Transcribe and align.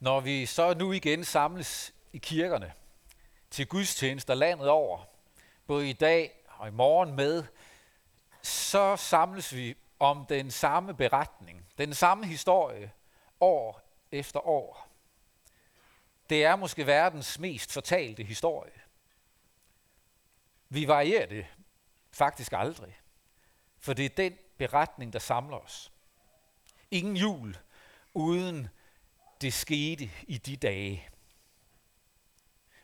Når 0.00 0.20
vi 0.20 0.46
så 0.46 0.74
nu 0.74 0.92
igen 0.92 1.24
samles 1.24 1.94
i 2.12 2.18
kirkerne 2.18 2.72
til 3.50 3.66
gudstjenester 3.66 4.34
landet 4.34 4.68
over, 4.68 5.04
både 5.66 5.90
i 5.90 5.92
dag 5.92 6.44
og 6.48 6.68
i 6.68 6.70
morgen 6.70 7.16
med, 7.16 7.44
så 8.42 8.96
samles 8.96 9.54
vi 9.54 9.76
om 9.98 10.26
den 10.26 10.50
samme 10.50 10.94
beretning, 10.94 11.66
den 11.78 11.94
samme 11.94 12.26
historie, 12.26 12.92
år 13.40 13.80
efter 14.12 14.46
år. 14.46 14.88
Det 16.30 16.44
er 16.44 16.56
måske 16.56 16.86
verdens 16.86 17.38
mest 17.38 17.72
fortalte 17.72 18.22
historie. 18.22 18.80
Vi 20.68 20.88
varierer 20.88 21.26
det 21.26 21.46
faktisk 22.12 22.52
aldrig, 22.52 23.00
for 23.78 23.92
det 23.92 24.04
er 24.04 24.08
den 24.08 24.38
beretning, 24.56 25.12
der 25.12 25.18
samler 25.18 25.56
os. 25.56 25.92
Ingen 26.90 27.16
jul 27.16 27.58
uden 28.14 28.68
det 29.40 29.52
skete 29.52 30.10
i 30.22 30.38
de 30.38 30.56
dage. 30.56 31.08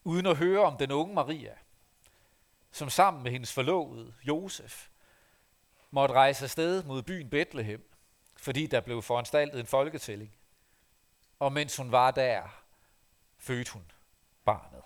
Uden 0.05 0.27
at 0.27 0.37
høre 0.37 0.65
om 0.65 0.77
den 0.77 0.91
unge 0.91 1.15
Maria, 1.15 1.55
som 2.71 2.91
sammen 2.91 3.23
med 3.23 3.33
hendes 3.33 3.53
forlovede, 3.53 4.15
Josef, 4.23 4.89
måtte 5.91 6.15
rejse 6.15 6.45
afsted 6.45 6.85
mod 6.85 7.03
byen 7.03 7.31
Bethlehem, 7.31 7.91
fordi 8.37 8.67
der 8.67 8.81
blev 8.81 9.03
foranstaltet 9.03 9.61
en 9.61 9.67
folketælling. 9.67 10.33
Og 11.39 11.53
mens 11.53 11.77
hun 11.77 11.93
var 11.93 12.11
der, 12.11 12.65
fødte 13.39 13.73
hun 13.73 13.91
barnet. 14.45 14.83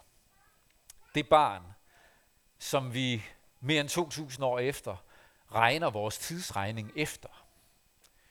Det 1.15 1.29
barn, 1.29 1.63
som 2.59 2.95
vi 2.95 3.23
mere 3.61 3.81
end 3.81 3.89
2000 3.89 4.45
år 4.45 4.59
efter 4.59 4.97
regner 5.53 5.91
vores 5.91 6.19
tidsregning 6.19 6.93
efter. 6.97 7.29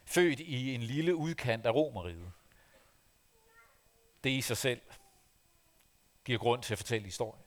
Født 0.06 0.40
i 0.40 0.76
en 0.76 0.84
lille 0.84 1.16
udkant 1.16 1.66
af 1.66 1.72
Romeriet. 1.72 2.32
Det 4.24 4.30
i 4.30 4.42
sig 4.42 4.58
selv 4.58 4.82
giver 6.26 6.40
grund 6.40 6.64
til 6.64 6.74
at 6.74 6.78
fortælle 6.78 7.06
historien. 7.06 7.44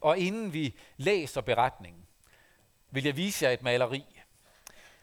Og 0.00 0.18
inden 0.18 0.52
vi 0.52 0.78
læser 0.96 1.40
beretningen, 1.40 2.06
vil 2.90 3.04
jeg 3.04 3.16
vise 3.16 3.44
jer 3.44 3.50
et 3.50 3.62
maleri. 3.62 4.04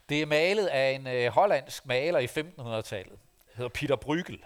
Det 0.09 0.21
er 0.21 0.25
malet 0.25 0.67
af 0.67 0.91
en 0.91 1.07
øh, 1.07 1.31
hollandsk 1.31 1.85
maler 1.85 2.19
i 2.19 2.25
1500-tallet. 2.25 3.19
hedder 3.53 3.69
Peter 3.69 3.95
Bruegel. 3.95 4.45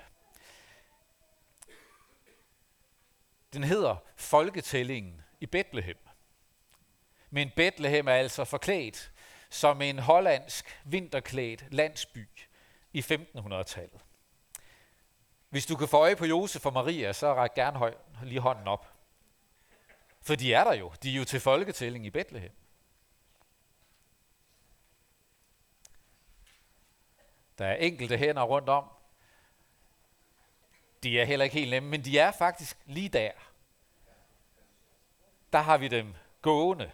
Den 3.53 3.63
hedder 3.63 3.95
Folketællingen 4.15 5.21
i 5.39 5.45
Bethlehem. 5.45 5.97
Men 7.29 7.51
Bethlehem 7.55 8.07
er 8.07 8.13
altså 8.13 8.45
forklædt 8.45 9.11
som 9.49 9.81
en 9.81 9.99
hollandsk 9.99 10.81
vinterklædt 10.85 11.73
landsby 11.73 12.29
i 12.93 12.99
1500-tallet. 12.99 14.04
Hvis 15.55 15.65
du 15.65 15.75
kan 15.75 15.87
få 15.87 15.97
øje 15.97 16.15
på 16.15 16.25
Josef 16.25 16.65
og 16.65 16.73
Maria, 16.73 17.13
så 17.13 17.33
ræk 17.33 17.53
gerne 17.53 17.77
høj, 17.77 17.93
lige 18.23 18.39
hånden 18.39 18.67
op. 18.67 18.93
For 20.21 20.35
de 20.35 20.53
er 20.53 20.63
der 20.63 20.73
jo. 20.73 20.91
De 21.03 21.11
er 21.11 21.15
jo 21.15 21.25
til 21.25 21.39
folketælling 21.39 22.05
i 22.05 22.09
Bethlehem. 22.09 22.51
Der 27.57 27.65
er 27.65 27.75
enkelte 27.75 28.17
hænder 28.17 28.43
rundt 28.43 28.69
om. 28.69 28.85
De 31.03 31.19
er 31.19 31.25
heller 31.25 31.43
ikke 31.43 31.55
helt 31.55 31.69
nemme, 31.69 31.89
men 31.89 32.05
de 32.05 32.19
er 32.19 32.31
faktisk 32.31 32.77
lige 32.85 33.09
der. 33.09 33.31
Der 35.53 35.59
har 35.59 35.77
vi 35.77 35.87
dem 35.87 36.15
gående. 36.41 36.91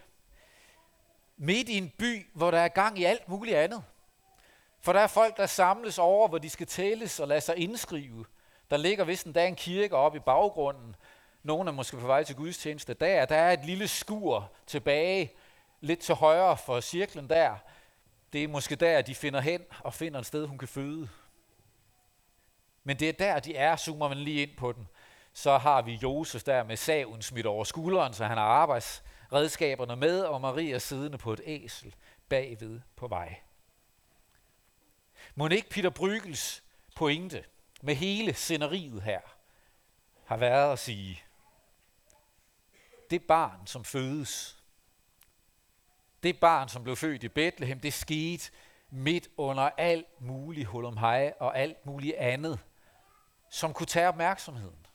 Midt 1.36 1.68
i 1.68 1.78
en 1.78 1.90
by, 1.98 2.26
hvor 2.32 2.50
der 2.50 2.60
er 2.60 2.68
gang 2.68 2.98
i 2.98 3.04
alt 3.04 3.28
muligt 3.28 3.56
andet. 3.56 3.84
For 4.80 4.92
der 4.92 5.00
er 5.00 5.06
folk, 5.06 5.36
der 5.36 5.46
samles 5.46 5.98
over, 5.98 6.28
hvor 6.28 6.38
de 6.38 6.50
skal 6.50 6.66
tælles 6.66 7.20
og 7.20 7.28
lade 7.28 7.40
sig 7.40 7.56
indskrive. 7.56 8.26
Der 8.72 8.78
ligger 8.78 9.04
vist 9.04 9.26
endda 9.26 9.46
en 9.46 9.56
kirke 9.56 9.96
oppe 9.96 10.18
i 10.18 10.20
baggrunden. 10.20 10.96
Nogle 11.42 11.70
er 11.70 11.72
måske 11.72 11.96
på 11.96 12.06
vej 12.06 12.24
til 12.24 12.36
gudstjeneste 12.36 12.94
der. 12.94 13.24
Der 13.24 13.36
er 13.36 13.52
et 13.52 13.64
lille 13.64 13.88
skur 13.88 14.50
tilbage, 14.66 15.32
lidt 15.80 16.00
til 16.00 16.14
højre 16.14 16.56
for 16.56 16.80
cirklen 16.80 17.28
der. 17.28 17.56
Det 18.32 18.44
er 18.44 18.48
måske 18.48 18.76
der, 18.76 19.02
de 19.02 19.14
finder 19.14 19.40
hen 19.40 19.60
og 19.80 19.94
finder 19.94 20.20
et 20.20 20.26
sted, 20.26 20.46
hun 20.46 20.58
kan 20.58 20.68
føde. 20.68 21.08
Men 22.84 22.98
det 22.98 23.08
er 23.08 23.12
der, 23.12 23.40
de 23.40 23.56
er, 23.56 23.76
zoomer 23.76 24.08
man 24.08 24.18
lige 24.18 24.42
ind 24.42 24.56
på 24.56 24.72
den. 24.72 24.88
Så 25.32 25.58
har 25.58 25.82
vi 25.82 25.92
Josef 25.92 26.42
der 26.42 26.64
med 26.64 26.76
saven 26.76 27.22
smidt 27.22 27.46
over 27.46 27.64
skulderen, 27.64 28.14
så 28.14 28.24
han 28.24 28.38
har 28.38 28.44
arbejdsredskaberne 28.44 29.96
med, 29.96 30.20
og 30.20 30.40
Maria 30.40 30.78
siddende 30.78 31.18
på 31.18 31.32
et 31.32 31.40
æsel 31.44 31.94
bagved 32.28 32.80
på 32.96 33.08
vej. 33.08 33.36
Må 35.34 35.48
ikke 35.48 35.70
Peter 35.70 35.90
Brygels 35.90 36.62
pointe 36.96 37.44
med 37.84 37.94
hele 37.94 38.34
sceneriet 38.34 39.02
her 39.02 39.20
har 40.24 40.36
været 40.36 40.72
at 40.72 40.78
sige, 40.78 41.22
det 43.10 43.22
barn, 43.22 43.66
som 43.66 43.84
fødes, 43.84 44.62
det 46.22 46.40
barn, 46.40 46.68
som 46.68 46.82
blev 46.82 46.96
født 46.96 47.22
i 47.22 47.28
Bethlehem, 47.28 47.80
det 47.80 47.92
skete 47.92 48.50
midt 48.90 49.28
under 49.36 49.62
alt 49.62 50.20
muligt 50.20 50.68
hej 50.98 51.34
og 51.40 51.58
alt 51.58 51.86
muligt 51.86 52.16
andet, 52.16 52.58
som 53.50 53.74
kunne 53.74 53.86
tage 53.86 54.08
opmærksomheden. 54.08 54.86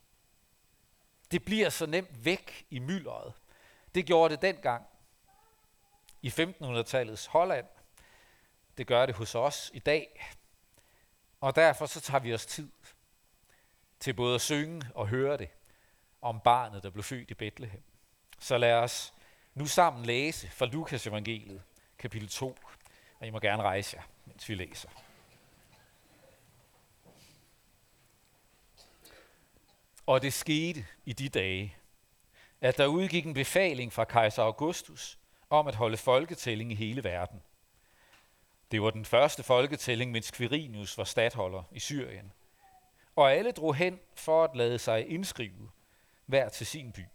Det 1.32 1.46
bliver 1.46 1.70
så 1.70 1.86
nemt 1.86 2.26
væk 2.26 2.66
i 2.70 2.80
myldret. 2.80 3.34
Det 3.96 4.06
gjorde 4.06 4.34
det 4.34 4.42
dengang 4.42 4.86
i 6.22 6.28
1500-tallets 6.30 7.28
Holland. 7.28 7.68
Det 8.78 8.88
gør 8.88 9.06
det 9.06 9.16
hos 9.16 9.36
os 9.36 9.72
i 9.74 9.80
dag. 9.80 10.32
Og 11.42 11.56
derfor 11.56 11.86
så 11.86 12.02
tager 12.02 12.20
vi 12.20 12.34
os 12.34 12.46
tid 12.46 12.70
til 14.00 14.14
både 14.14 14.36
at 14.36 14.42
synge 14.42 14.82
og 14.96 15.08
høre 15.08 15.38
det 15.38 15.50
om 16.22 16.40
barnet, 16.40 16.84
der 16.84 16.90
blev 16.90 17.04
født 17.04 17.32
i 17.32 17.34
Bethlehem. 17.34 17.82
Så 18.40 18.58
lad 18.58 18.74
os 18.74 19.14
nu 19.54 19.66
sammen 19.66 20.06
læse 20.06 20.50
fra 20.50 20.66
Lukas 20.66 21.08
evangeliet, 21.08 21.62
kapitel 21.98 22.30
2. 22.30 22.58
Og 23.20 23.28
I 23.28 23.30
må 23.30 23.40
gerne 23.40 23.64
rejse 23.64 23.98
jer, 23.98 24.04
mens 24.26 24.50
vi 24.50 24.56
læser. 24.56 24.90
Og 30.06 30.22
det 30.22 30.34
skete 30.34 30.86
i 31.06 31.14
de 31.14 31.30
dage, 31.30 31.76
at 32.62 32.78
der 32.78 32.86
udgik 32.86 33.26
en 33.26 33.34
befaling 33.34 33.94
fra 33.94 34.04
kejser 34.04 34.44
Augustus 34.44 35.18
om 35.50 35.68
at 35.68 35.76
holde 35.76 35.98
folketælling 35.98 36.72
i 36.72 36.76
hele 36.76 37.04
verden. 37.04 37.42
Det 38.72 38.82
var 38.82 38.90
den 38.90 39.06
første 39.06 39.44
folketælling, 39.44 40.12
mens 40.12 40.32
Quirinius 40.32 40.98
var 40.98 41.04
stadholder 41.04 41.64
i 41.72 41.80
Syrien. 41.80 42.34
Og 43.16 43.34
alle 43.34 43.52
drog 43.52 43.76
hen 43.76 44.00
for 44.16 44.44
at 44.44 44.56
lade 44.56 44.80
sig 44.80 45.10
indskrive, 45.10 45.70
hver 46.26 46.50
til 46.50 46.68
sin 46.68 46.92
by. 46.92 47.06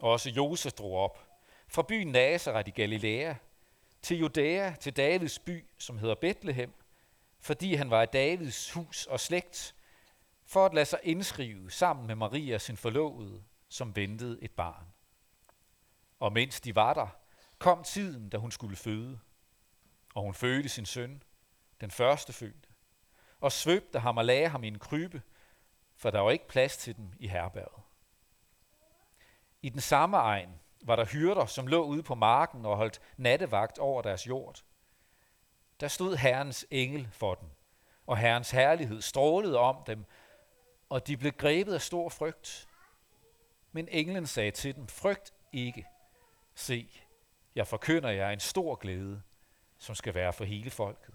Også 0.00 0.30
Josef 0.30 0.72
drog 0.72 0.92
op, 0.92 1.26
fra 1.68 1.82
byen 1.82 2.08
Nazareth 2.08 2.68
i 2.68 2.70
Galilea, 2.70 3.34
til 4.02 4.18
Judæa, 4.18 4.74
til 4.74 4.96
Davids 4.96 5.38
by, 5.38 5.64
som 5.78 5.98
hedder 5.98 6.14
Bethlehem, 6.14 6.72
fordi 7.40 7.74
han 7.74 7.90
var 7.90 8.02
i 8.02 8.06
Davids 8.06 8.72
hus 8.72 9.06
og 9.06 9.20
slægt, 9.20 9.74
for 10.44 10.66
at 10.66 10.74
lade 10.74 10.86
sig 10.86 11.00
indskrive 11.02 11.70
sammen 11.70 12.06
med 12.06 12.14
Maria, 12.14 12.58
sin 12.58 12.76
forlovede, 12.76 13.42
som 13.68 13.96
ventede 13.96 14.38
et 14.42 14.50
barn. 14.50 14.86
Og 16.20 16.32
mens 16.32 16.60
de 16.60 16.74
var 16.74 16.94
der, 16.94 17.06
kom 17.58 17.84
tiden, 17.84 18.28
da 18.28 18.36
hun 18.36 18.50
skulle 18.50 18.76
føde, 18.76 19.18
og 20.16 20.22
hun 20.22 20.34
fødte 20.34 20.68
sin 20.68 20.86
søn, 20.86 21.22
den 21.80 21.90
første 21.90 22.32
fødte, 22.32 22.68
og 23.40 23.52
svøbte 23.52 23.98
ham 23.98 24.16
og 24.16 24.24
lagde 24.24 24.48
ham 24.48 24.64
i 24.64 24.68
en 24.68 24.78
krybe, 24.78 25.22
for 25.96 26.10
der 26.10 26.20
var 26.20 26.30
ikke 26.30 26.48
plads 26.48 26.76
til 26.76 26.96
dem 26.96 27.12
i 27.18 27.28
herberget. 27.28 27.82
I 29.62 29.68
den 29.68 29.80
samme 29.80 30.16
egen 30.16 30.60
var 30.82 30.96
der 30.96 31.04
hyrder, 31.04 31.46
som 31.46 31.66
lå 31.66 31.84
ude 31.84 32.02
på 32.02 32.14
marken 32.14 32.66
og 32.66 32.76
holdt 32.76 33.00
nattevagt 33.16 33.78
over 33.78 34.02
deres 34.02 34.26
jord. 34.26 34.62
Der 35.80 35.88
stod 35.88 36.16
Herrens 36.16 36.66
engel 36.70 37.08
for 37.12 37.34
dem, 37.34 37.48
og 38.06 38.18
Herrens 38.18 38.50
herlighed 38.50 39.02
strålede 39.02 39.58
om 39.58 39.84
dem, 39.86 40.04
og 40.88 41.06
de 41.06 41.16
blev 41.16 41.32
grebet 41.32 41.74
af 41.74 41.82
stor 41.82 42.08
frygt. 42.08 42.68
Men 43.72 43.88
englen 43.90 44.26
sagde 44.26 44.50
til 44.50 44.74
dem, 44.74 44.86
frygt 44.86 45.34
ikke. 45.52 45.86
Se, 46.54 47.02
jeg 47.54 47.66
forkynder 47.66 48.10
jer 48.10 48.30
en 48.30 48.40
stor 48.40 48.74
glæde, 48.74 49.22
som 49.86 49.94
skal 49.94 50.14
være 50.14 50.32
for 50.32 50.44
hele 50.44 50.70
folket. 50.70 51.14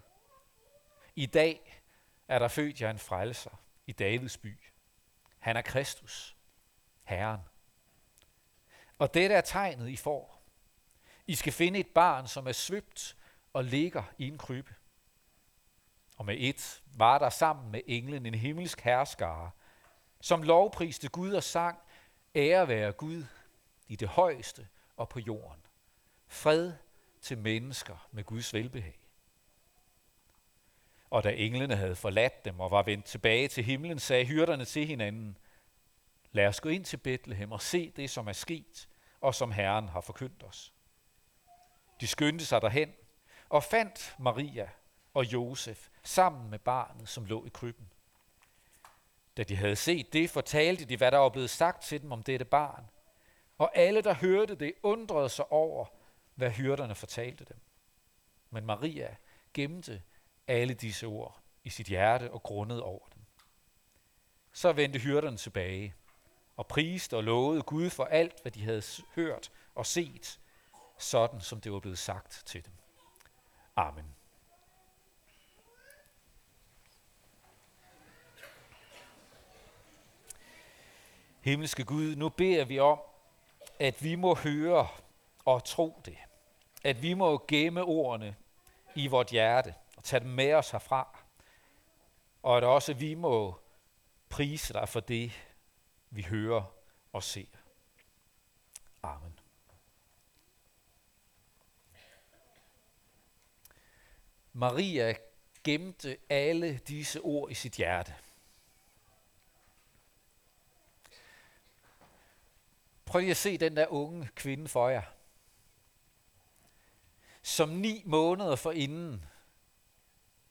I 1.15 1.25
dag 1.25 1.83
er 2.27 2.39
der 2.39 2.47
født 2.47 2.81
jer 2.81 2.89
en 2.89 2.99
frelser 2.99 3.63
i 3.87 3.91
Davids 3.91 4.37
by. 4.37 4.57
Han 5.39 5.57
er 5.57 5.61
Kristus, 5.61 6.35
Herren. 7.03 7.41
Og 8.99 9.13
dette 9.13 9.35
er 9.35 9.41
tegnet, 9.41 9.89
I 9.89 9.95
får. 9.95 10.43
I 11.27 11.35
skal 11.35 11.53
finde 11.53 11.79
et 11.79 11.87
barn, 11.87 12.27
som 12.27 12.47
er 12.47 12.51
svøbt 12.51 13.17
og 13.53 13.63
ligger 13.63 14.03
i 14.17 14.27
en 14.27 14.37
krybbe. 14.37 14.75
Og 16.17 16.25
med 16.25 16.35
et 16.39 16.83
var 16.97 17.19
der 17.19 17.29
sammen 17.29 17.71
med 17.71 17.81
englen 17.87 18.25
en 18.25 18.35
himmelsk 18.35 18.81
herskare, 18.81 19.51
som 20.21 20.43
lovpriste 20.43 21.09
Gud 21.09 21.33
og 21.33 21.43
sang, 21.43 21.79
ære 22.35 22.67
være 22.67 22.91
Gud 22.91 23.23
i 23.87 23.95
det 23.95 24.07
højeste 24.07 24.67
og 24.97 25.09
på 25.09 25.19
jorden. 25.19 25.61
Fred 26.27 26.73
til 27.21 27.37
mennesker 27.37 28.07
med 28.11 28.23
Guds 28.23 28.53
velbehag. 28.53 28.99
Og 31.09 31.23
da 31.23 31.29
englene 31.29 31.75
havde 31.75 31.95
forladt 31.95 32.45
dem 32.45 32.59
og 32.59 32.71
var 32.71 32.83
vendt 32.83 33.05
tilbage 33.05 33.47
til 33.47 33.63
himlen, 33.63 33.99
sagde 33.99 34.25
hyrderne 34.25 34.65
til 34.65 34.85
hinanden, 34.85 35.37
lad 36.31 36.47
os 36.47 36.61
gå 36.61 36.69
ind 36.69 36.85
til 36.85 36.97
Bethlehem 36.97 37.51
og 37.51 37.61
se 37.61 37.91
det, 37.95 38.09
som 38.09 38.27
er 38.27 38.33
sket, 38.33 38.87
og 39.21 39.35
som 39.35 39.51
Herren 39.51 39.89
har 39.89 40.01
forkyndt 40.01 40.43
os. 40.43 40.73
De 42.01 42.07
skyndte 42.07 42.45
sig 42.45 42.61
derhen 42.61 42.93
og 43.49 43.63
fandt 43.63 44.15
Maria 44.19 44.69
og 45.13 45.33
Josef 45.33 45.89
sammen 46.03 46.49
med 46.49 46.59
barnet, 46.59 47.09
som 47.09 47.25
lå 47.25 47.45
i 47.45 47.49
krybben. 47.53 47.91
Da 49.37 49.43
de 49.43 49.55
havde 49.55 49.75
set 49.75 50.13
det, 50.13 50.29
fortalte 50.29 50.85
de, 50.85 50.97
hvad 50.97 51.11
der 51.11 51.17
var 51.17 51.29
blevet 51.29 51.49
sagt 51.49 51.83
til 51.83 52.01
dem 52.01 52.11
om 52.11 52.23
dette 52.23 52.45
barn. 52.45 52.85
Og 53.57 53.77
alle, 53.77 54.01
der 54.01 54.13
hørte 54.13 54.55
det, 54.55 54.73
undrede 54.83 55.29
sig 55.29 55.51
over, 55.51 55.85
hvad 56.41 56.51
hyrderne 56.51 56.95
fortalte 56.95 57.45
dem. 57.45 57.57
Men 58.49 58.65
Maria 58.65 59.15
gemte 59.53 60.01
alle 60.47 60.73
disse 60.73 61.05
ord 61.05 61.41
i 61.63 61.69
sit 61.69 61.87
hjerte 61.87 62.31
og 62.31 62.43
grundede 62.43 62.83
over 62.83 63.07
dem. 63.07 63.21
Så 64.51 64.73
vendte 64.73 64.99
hyrderne 64.99 65.37
tilbage 65.37 65.93
og 66.55 66.67
priste 66.67 67.17
og 67.17 67.23
lovede 67.23 67.61
Gud 67.61 67.89
for 67.89 68.03
alt, 68.05 68.41
hvad 68.41 68.51
de 68.51 68.63
havde 68.63 68.83
hørt 69.15 69.51
og 69.75 69.85
set, 69.85 70.39
sådan 70.97 71.41
som 71.41 71.61
det 71.61 71.71
var 71.71 71.79
blevet 71.79 71.97
sagt 71.97 72.43
til 72.45 72.65
dem. 72.65 72.73
Amen. 73.75 74.15
Himmelske 81.41 81.85
Gud, 81.85 82.15
nu 82.15 82.29
beder 82.29 82.65
vi 82.65 82.79
om, 82.79 82.99
at 83.79 84.03
vi 84.03 84.15
må 84.15 84.35
høre 84.35 84.87
og 85.45 85.63
tro 85.63 86.01
det. 86.05 86.17
At 86.83 87.01
vi 87.01 87.13
må 87.13 87.45
gemme 87.47 87.83
ordene 87.83 88.35
i 88.95 89.07
vort 89.07 89.27
hjerte 89.27 89.75
og 89.97 90.03
tage 90.03 90.19
dem 90.19 90.29
med 90.29 90.53
os 90.53 90.71
herfra. 90.71 91.19
Og 92.43 92.57
at 92.57 92.63
også 92.63 92.93
vi 92.93 93.15
må 93.15 93.59
prise 94.29 94.73
dig 94.73 94.89
for 94.89 94.99
det, 94.99 95.31
vi 96.09 96.21
hører 96.21 96.73
og 97.13 97.23
ser. 97.23 97.45
Amen. 99.03 99.39
Maria 104.53 105.15
gemte 105.63 106.17
alle 106.29 106.77
disse 106.77 107.21
ord 107.21 107.51
i 107.51 107.53
sit 107.53 107.73
hjerte. 107.73 108.15
Prøv 113.05 113.19
lige 113.19 113.31
at 113.31 113.37
se 113.37 113.57
den 113.57 113.77
der 113.77 113.87
unge 113.87 114.29
kvinde 114.35 114.67
for 114.67 114.89
jer, 114.89 115.01
som 117.43 117.69
ni 117.69 118.03
måneder 118.05 118.55
for 118.55 118.71
inden 118.71 119.25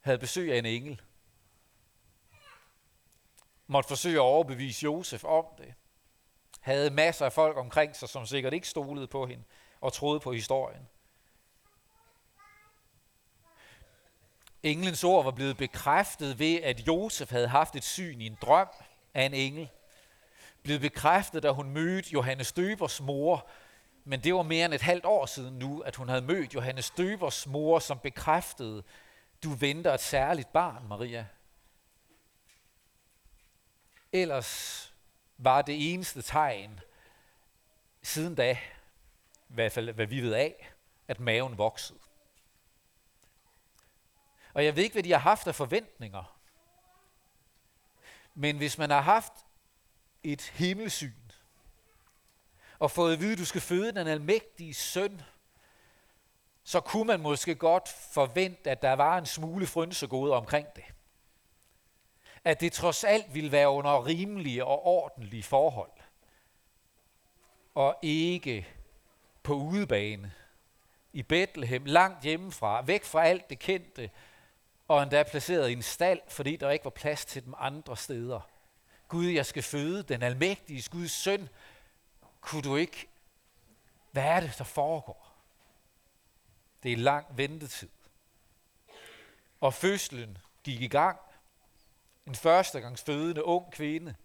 havde 0.00 0.18
besøg 0.18 0.52
af 0.52 0.58
en 0.58 0.66
engel. 0.66 1.00
Måtte 3.66 3.88
forsøge 3.88 4.16
at 4.16 4.20
overbevise 4.20 4.84
Josef 4.84 5.24
om 5.24 5.44
det. 5.58 5.74
Havde 6.60 6.90
masser 6.90 7.24
af 7.26 7.32
folk 7.32 7.56
omkring 7.56 7.96
sig, 7.96 8.08
som 8.08 8.26
sikkert 8.26 8.52
ikke 8.52 8.68
stolede 8.68 9.06
på 9.06 9.26
hende 9.26 9.44
og 9.80 9.92
troede 9.92 10.20
på 10.20 10.32
historien. 10.32 10.88
Englens 14.62 15.04
ord 15.04 15.24
var 15.24 15.30
blevet 15.30 15.56
bekræftet 15.56 16.38
ved, 16.38 16.60
at 16.62 16.86
Josef 16.86 17.30
havde 17.30 17.48
haft 17.48 17.76
et 17.76 17.84
syn 17.84 18.20
i 18.20 18.26
en 18.26 18.38
drøm 18.42 18.68
af 19.14 19.22
en 19.22 19.34
engel. 19.34 19.68
Blevet 20.62 20.80
bekræftet, 20.80 21.42
da 21.42 21.50
hun 21.50 21.70
mødte 21.70 22.10
Johannes 22.12 22.52
Døbers 22.52 23.00
mor, 23.00 23.48
men 24.04 24.24
det 24.24 24.34
var 24.34 24.42
mere 24.42 24.64
end 24.64 24.74
et 24.74 24.82
halvt 24.82 25.04
år 25.04 25.26
siden 25.26 25.58
nu, 25.58 25.80
at 25.80 25.96
hun 25.96 26.08
havde 26.08 26.22
mødt 26.22 26.54
Johannes 26.54 26.90
Døbers 26.90 27.46
mor, 27.46 27.78
som 27.78 27.98
bekræftede, 27.98 28.82
du 29.44 29.50
venter 29.50 29.94
et 29.94 30.00
særligt 30.00 30.52
barn, 30.52 30.88
Maria. 30.88 31.26
Ellers 34.12 34.94
var 35.38 35.62
det 35.62 35.92
eneste 35.92 36.22
tegn 36.22 36.80
siden 38.02 38.34
da, 38.34 38.58
i 39.48 39.54
hvert 39.54 39.72
fald 39.72 39.92
hvad 39.92 40.06
vi 40.06 40.20
ved 40.20 40.32
af, 40.32 40.72
at 41.08 41.20
maven 41.20 41.58
voksede. 41.58 41.98
Og 44.54 44.64
jeg 44.64 44.76
ved 44.76 44.82
ikke, 44.82 44.94
hvad 44.94 45.02
de 45.02 45.12
har 45.12 45.18
haft 45.18 45.46
af 45.46 45.54
forventninger. 45.54 46.38
Men 48.34 48.56
hvis 48.56 48.78
man 48.78 48.90
har 48.90 49.00
haft 49.00 49.32
et 50.22 50.42
himmelsyn, 50.42 51.19
og 52.80 52.90
fået 52.90 53.12
at 53.12 53.20
vide, 53.20 53.32
at 53.32 53.38
du 53.38 53.44
skal 53.44 53.60
føde 53.60 53.92
den 53.92 54.06
almægtige 54.06 54.74
søn, 54.74 55.22
så 56.64 56.80
kunne 56.80 57.04
man 57.04 57.20
måske 57.20 57.54
godt 57.54 57.88
forvente, 57.88 58.70
at 58.70 58.82
der 58.82 58.92
var 58.92 59.18
en 59.18 59.26
smule 59.26 59.66
frynsegode 59.66 60.32
omkring 60.32 60.66
det. 60.76 60.84
At 62.44 62.60
det 62.60 62.72
trods 62.72 63.04
alt 63.04 63.34
ville 63.34 63.52
være 63.52 63.70
under 63.70 64.06
rimelige 64.06 64.64
og 64.64 64.86
ordentlige 64.86 65.42
forhold. 65.42 65.90
Og 67.74 67.96
ikke 68.02 68.66
på 69.42 69.54
udebane 69.54 70.32
i 71.12 71.22
Bethlehem, 71.22 71.84
langt 71.84 72.22
hjemmefra, 72.22 72.82
væk 72.82 73.04
fra 73.04 73.26
alt 73.26 73.50
det 73.50 73.58
kendte, 73.58 74.10
og 74.88 75.02
endda 75.02 75.22
placeret 75.22 75.68
i 75.68 75.72
en 75.72 75.82
stald, 75.82 76.20
fordi 76.28 76.56
der 76.56 76.70
ikke 76.70 76.84
var 76.84 76.90
plads 76.90 77.24
til 77.24 77.44
dem 77.44 77.54
andre 77.58 77.96
steder. 77.96 78.40
Gud, 79.08 79.26
jeg 79.26 79.46
skal 79.46 79.62
føde 79.62 80.02
den 80.02 80.22
almægtige 80.22 80.84
Guds 80.90 81.12
søn. 81.12 81.48
Kunne 82.40 82.62
du 82.62 82.76
ikke? 82.76 83.08
Hvad 84.10 84.24
er 84.24 84.40
det, 84.40 84.54
der 84.58 84.64
foregår? 84.64 85.34
Det 86.82 86.92
er 86.92 86.96
lang 86.96 87.26
ventetid. 87.36 87.90
Og 89.60 89.74
fødslen 89.74 90.38
gik 90.62 90.80
i 90.82 90.88
gang. 90.88 91.20
En 92.26 92.34
førstegangs 92.34 93.02
fødende 93.02 93.44
ung 93.44 93.72
kvinde, 93.72 94.16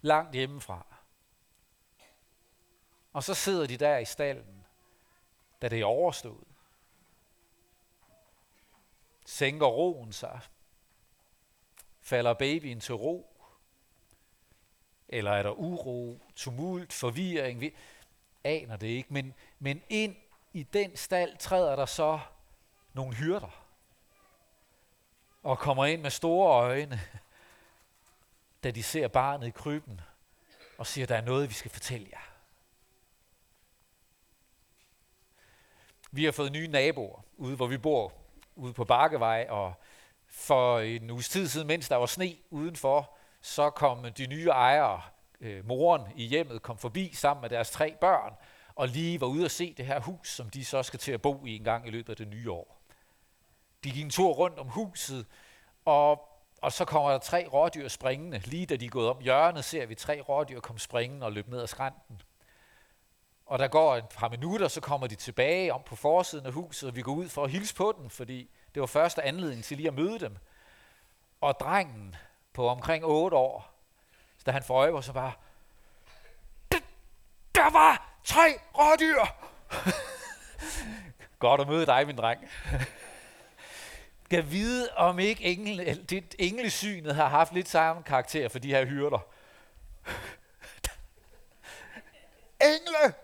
langt 0.00 0.32
hjemmefra. 0.32 0.86
Og 3.12 3.22
så 3.22 3.34
sidder 3.34 3.66
de 3.66 3.76
der 3.76 3.98
i 3.98 4.04
stallen, 4.04 4.66
da 5.62 5.68
det 5.68 5.80
er 5.80 5.84
overstået. 5.84 6.46
Sænker 9.26 9.66
roen 9.66 10.12
sig. 10.12 10.40
Falder 12.00 12.34
babyen 12.34 12.80
til 12.80 12.94
ro. 12.94 13.35
Eller 15.08 15.30
er 15.30 15.42
der 15.42 15.50
uro, 15.50 16.20
tumult, 16.36 16.92
forvirring? 16.92 17.60
Vi 17.60 17.74
aner 18.44 18.76
det 18.76 18.86
ikke. 18.86 19.12
Men, 19.12 19.34
men 19.58 19.82
ind 19.88 20.16
i 20.52 20.62
den 20.62 20.96
stald 20.96 21.36
træder 21.36 21.76
der 21.76 21.86
så 21.86 22.20
nogle 22.92 23.14
hyrder. 23.14 23.62
Og 25.42 25.58
kommer 25.58 25.86
ind 25.86 26.02
med 26.02 26.10
store 26.10 26.52
øjne, 26.52 27.00
da 28.64 28.70
de 28.70 28.82
ser 28.82 29.08
barnet 29.08 29.46
i 29.46 29.50
krybben, 29.50 30.00
og 30.78 30.86
siger, 30.86 31.06
der 31.06 31.16
er 31.16 31.20
noget, 31.20 31.48
vi 31.48 31.54
skal 31.54 31.70
fortælle 31.70 32.08
jer. 32.12 32.32
Vi 36.10 36.24
har 36.24 36.32
fået 36.32 36.52
nye 36.52 36.68
naboer 36.68 37.24
ude, 37.36 37.56
hvor 37.56 37.66
vi 37.66 37.78
bor, 37.78 38.12
ude 38.54 38.72
på 38.72 38.84
Bakkevej, 38.84 39.46
og 39.48 39.74
for 40.26 40.80
en 40.80 41.10
uges 41.10 41.28
tid 41.28 41.48
siden, 41.48 41.66
mens 41.66 41.88
der 41.88 41.96
var 41.96 42.06
sne 42.06 42.36
udenfor, 42.50 43.15
så 43.46 43.70
kom 43.70 44.12
de 44.12 44.26
nye 44.26 44.48
ejere, 44.48 45.02
øh, 45.40 45.66
moren 45.66 46.02
i 46.16 46.26
hjemmet, 46.26 46.62
kom 46.62 46.78
forbi 46.78 47.14
sammen 47.14 47.40
med 47.40 47.50
deres 47.50 47.70
tre 47.70 47.96
børn, 48.00 48.32
og 48.74 48.88
lige 48.88 49.20
var 49.20 49.26
ude 49.26 49.44
at 49.44 49.50
se 49.50 49.74
det 49.74 49.86
her 49.86 50.00
hus, 50.00 50.28
som 50.28 50.50
de 50.50 50.64
så 50.64 50.82
skal 50.82 50.98
til 50.98 51.12
at 51.12 51.22
bo 51.22 51.46
i 51.46 51.56
en 51.56 51.64
gang 51.64 51.86
i 51.86 51.90
løbet 51.90 52.10
af 52.10 52.16
det 52.16 52.28
nye 52.28 52.50
år. 52.50 52.80
De 53.84 53.90
gik 53.90 54.04
en 54.04 54.10
tur 54.10 54.32
rundt 54.32 54.58
om 54.58 54.68
huset, 54.68 55.26
og, 55.84 56.28
og 56.62 56.72
så 56.72 56.84
kommer 56.84 57.10
der 57.10 57.18
tre 57.18 57.48
rådyr 57.52 57.88
springende. 57.88 58.38
Lige 58.38 58.66
da 58.66 58.76
de 58.76 58.86
er 58.86 58.90
gået 58.90 59.08
om 59.08 59.20
hjørnet, 59.20 59.64
ser 59.64 59.86
vi 59.86 59.94
tre 59.94 60.20
rådyr 60.20 60.60
komme 60.60 60.80
springende 60.80 61.26
og 61.26 61.32
løbe 61.32 61.50
ned 61.50 61.60
ad 61.60 61.66
skrænten. 61.66 62.22
Og 63.46 63.58
der 63.58 63.68
går 63.68 63.96
et 63.96 64.08
par 64.08 64.28
minutter, 64.28 64.68
så 64.68 64.80
kommer 64.80 65.06
de 65.06 65.14
tilbage 65.14 65.74
om 65.74 65.82
på 65.86 65.96
forsiden 65.96 66.46
af 66.46 66.52
huset, 66.52 66.88
og 66.88 66.96
vi 66.96 67.02
går 67.02 67.12
ud 67.12 67.28
for 67.28 67.44
at 67.44 67.50
hilse 67.50 67.74
på 67.74 67.94
dem, 67.98 68.10
fordi 68.10 68.50
det 68.74 68.80
var 68.80 68.86
første 68.86 69.22
anledning 69.22 69.64
til 69.64 69.76
lige 69.76 69.88
at 69.88 69.94
møde 69.94 70.18
dem. 70.18 70.36
Og 71.40 71.54
drengen 71.60 72.16
på 72.56 72.68
omkring 72.68 73.04
8 73.04 73.36
år, 73.36 73.72
da 74.46 74.50
han 74.50 74.62
får 74.62 74.74
øje 74.74 75.02
så 75.02 75.12
bare, 75.12 75.32
der 77.54 77.70
var 77.70 78.18
tre 78.24 78.58
rådyr! 78.78 79.20
Godt 81.38 81.60
at 81.60 81.68
møde 81.68 81.86
dig, 81.86 82.06
min 82.06 82.16
dreng. 82.16 82.40
Kan 84.30 84.50
vide, 84.50 84.88
om 84.96 85.18
ikke 85.18 85.44
engle, 85.44 85.94
det 85.94 86.34
englesynet 86.38 87.14
har 87.14 87.28
haft 87.28 87.52
lidt 87.52 87.68
samme 87.68 88.02
karakter 88.02 88.48
for 88.48 88.58
de 88.58 88.68
her 88.68 88.84
hyrder. 88.84 89.18
Engle! 92.70 93.14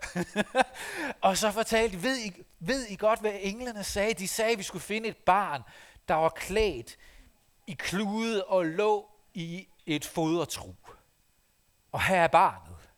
og 1.21 1.37
så 1.37 1.51
fortalte 1.51 2.03
ved 2.03 2.17
I, 2.17 2.43
ved 2.59 2.85
I 2.85 2.95
godt, 2.95 3.19
hvad 3.19 3.33
englene 3.39 3.83
sagde? 3.83 4.13
De 4.13 4.27
sagde, 4.27 4.51
at 4.51 4.57
vi 4.57 4.63
skulle 4.63 4.83
finde 4.83 5.09
et 5.09 5.17
barn, 5.17 5.61
der 6.07 6.15
var 6.15 6.29
klædt 6.29 6.97
i 7.67 7.73
klude 7.73 8.43
og 8.43 8.65
lå 8.65 9.12
i 9.33 9.67
et 9.85 10.05
fodertru. 10.05 10.75
Og 11.91 12.03
her 12.03 12.21
er 12.21 12.27
barnet. 12.27 12.89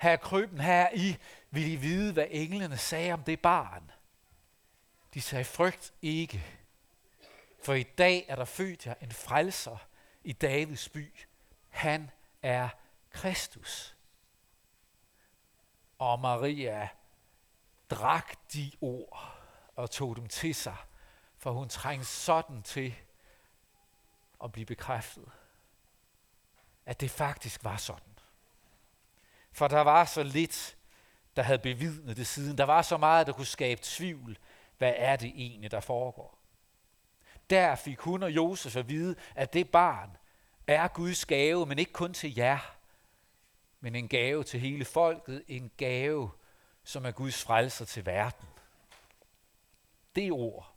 Her 0.00 0.10
er 0.10 0.16
krybben, 0.16 0.60
her 0.60 0.72
er 0.74 0.90
I. 0.94 1.16
Vil 1.50 1.72
I 1.72 1.76
vide, 1.76 2.12
hvad 2.12 2.26
englene 2.30 2.76
sagde 2.76 3.12
om 3.12 3.22
det 3.22 3.40
barn? 3.40 3.90
De 5.14 5.20
sagde, 5.20 5.44
frygt 5.44 5.92
ikke. 6.02 6.44
For 7.62 7.74
i 7.74 7.82
dag 7.82 8.24
er 8.28 8.36
der 8.36 8.44
født 8.44 8.86
jer 8.86 8.94
en 9.00 9.12
frelser 9.12 9.76
i 10.24 10.32
Davids 10.32 10.88
by. 10.88 11.14
Han 11.68 12.10
er 12.42 12.68
Kristus. 13.10 13.96
Og 15.98 16.20
Maria 16.20 16.88
drak 17.90 18.52
de 18.52 18.72
ord 18.80 19.38
og 19.76 19.90
tog 19.90 20.16
dem 20.16 20.28
til 20.28 20.54
sig, 20.54 20.76
for 21.36 21.52
hun 21.52 21.68
trængte 21.68 22.06
sådan 22.06 22.62
til 22.62 22.94
at 24.44 24.52
blive 24.52 24.66
bekræftet, 24.66 25.28
at 26.88 27.00
det 27.00 27.10
faktisk 27.10 27.64
var 27.64 27.76
sådan. 27.76 28.18
For 29.52 29.68
der 29.68 29.80
var 29.80 30.04
så 30.04 30.22
lidt, 30.22 30.76
der 31.36 31.42
havde 31.42 31.58
bevidnet 31.58 32.16
det 32.16 32.26
siden. 32.26 32.58
Der 32.58 32.64
var 32.64 32.82
så 32.82 32.96
meget, 32.96 33.26
der 33.26 33.32
kunne 33.32 33.46
skabe 33.46 33.80
tvivl. 33.84 34.38
Hvad 34.78 34.92
er 34.96 35.16
det 35.16 35.32
egentlig, 35.34 35.70
der 35.70 35.80
foregår? 35.80 36.38
Der 37.50 37.74
fik 37.74 37.98
hun 37.98 38.22
og 38.22 38.30
Josef 38.30 38.76
at 38.76 38.88
vide, 38.88 39.16
at 39.34 39.52
det 39.52 39.70
barn 39.70 40.16
er 40.66 40.88
Guds 40.88 41.26
gave, 41.26 41.66
men 41.66 41.78
ikke 41.78 41.92
kun 41.92 42.14
til 42.14 42.34
jer, 42.34 42.76
men 43.80 43.94
en 43.94 44.08
gave 44.08 44.44
til 44.44 44.60
hele 44.60 44.84
folket, 44.84 45.44
en 45.48 45.70
gave, 45.76 46.30
som 46.84 47.04
er 47.04 47.10
Guds 47.10 47.42
frelser 47.42 47.84
til 47.84 48.06
verden. 48.06 48.48
Det 50.16 50.32
ord 50.32 50.74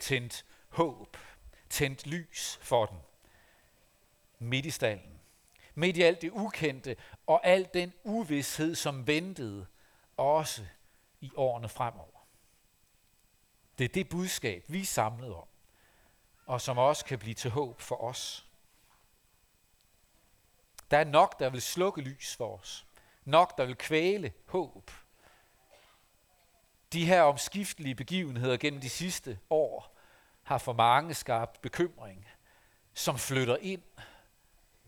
tændt 0.00 0.44
håb, 0.68 1.16
tændt 1.70 2.06
lys 2.06 2.58
for 2.62 2.86
den. 2.86 2.98
Midt 4.38 4.66
i 4.66 4.70
stallen. 4.70 5.20
Midt 5.74 5.96
i 5.96 6.02
alt 6.02 6.22
det 6.22 6.30
ukendte 6.30 6.96
og 7.26 7.46
al 7.46 7.68
den 7.74 7.92
uvidshed, 8.04 8.74
som 8.74 9.06
ventede 9.06 9.66
også 10.16 10.66
i 11.20 11.30
årene 11.36 11.68
fremover. 11.68 12.26
Det 13.78 13.84
er 13.84 13.88
det 13.88 14.08
budskab, 14.08 14.64
vi 14.68 14.80
er 14.80 14.84
samlet 14.84 15.34
om, 15.34 15.48
og 16.46 16.60
som 16.60 16.78
også 16.78 17.04
kan 17.04 17.18
blive 17.18 17.34
til 17.34 17.50
håb 17.50 17.80
for 17.80 18.02
os. 18.02 18.46
Der 20.90 20.98
er 20.98 21.04
nok, 21.04 21.38
der 21.38 21.50
vil 21.50 21.62
slukke 21.62 22.00
lys 22.00 22.36
for 22.36 22.58
os. 22.58 22.86
Nok, 23.24 23.58
der 23.58 23.64
vil 23.64 23.76
kvæle 23.76 24.32
håb. 24.46 24.90
De 26.92 27.06
her 27.06 27.22
omskiftelige 27.22 27.94
begivenheder 27.94 28.56
gennem 28.56 28.80
de 28.80 28.88
sidste 28.88 29.38
år 29.50 29.96
har 30.42 30.58
for 30.58 30.72
mange 30.72 31.14
skabt 31.14 31.60
bekymring, 31.60 32.28
som 32.94 33.18
flytter 33.18 33.56
ind 33.56 33.82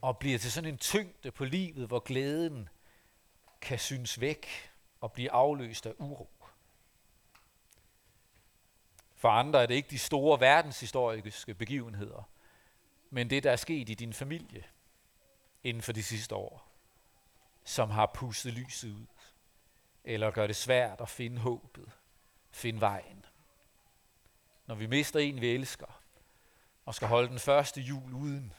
og 0.02 0.18
bliver 0.18 0.38
til 0.38 0.52
sådan 0.52 0.70
en 0.70 0.78
tyngde 0.78 1.30
på 1.30 1.44
livet, 1.44 1.88
hvor 1.88 1.98
glæden 1.98 2.68
kan 3.60 3.78
synes 3.78 4.20
væk 4.20 4.70
og 5.00 5.12
blive 5.12 5.30
afløst 5.30 5.86
af 5.86 5.94
uro. 5.98 6.30
For 9.14 9.28
andre 9.28 9.62
er 9.62 9.66
det 9.66 9.74
ikke 9.74 9.90
de 9.90 9.98
store 9.98 10.40
verdenshistoriske 10.40 11.54
begivenheder, 11.54 12.30
men 13.10 13.30
det, 13.30 13.42
der 13.42 13.50
er 13.52 13.56
sket 13.56 13.88
i 13.88 13.94
din 13.94 14.12
familie 14.12 14.64
inden 15.64 15.82
for 15.82 15.92
de 15.92 16.02
sidste 16.02 16.34
år, 16.34 16.66
som 17.64 17.90
har 17.90 18.10
pustet 18.14 18.52
lyset 18.52 18.90
ud, 18.90 19.06
eller 20.04 20.30
gør 20.30 20.46
det 20.46 20.56
svært 20.56 21.00
at 21.00 21.08
finde 21.08 21.38
håbet, 21.38 21.92
finde 22.50 22.80
vejen. 22.80 23.24
Når 24.66 24.74
vi 24.74 24.86
mister 24.86 25.20
en, 25.20 25.40
vi 25.40 25.48
elsker, 25.48 26.02
og 26.84 26.94
skal 26.94 27.08
holde 27.08 27.28
den 27.28 27.38
første 27.38 27.80
jul 27.80 28.14
uden, 28.14 28.52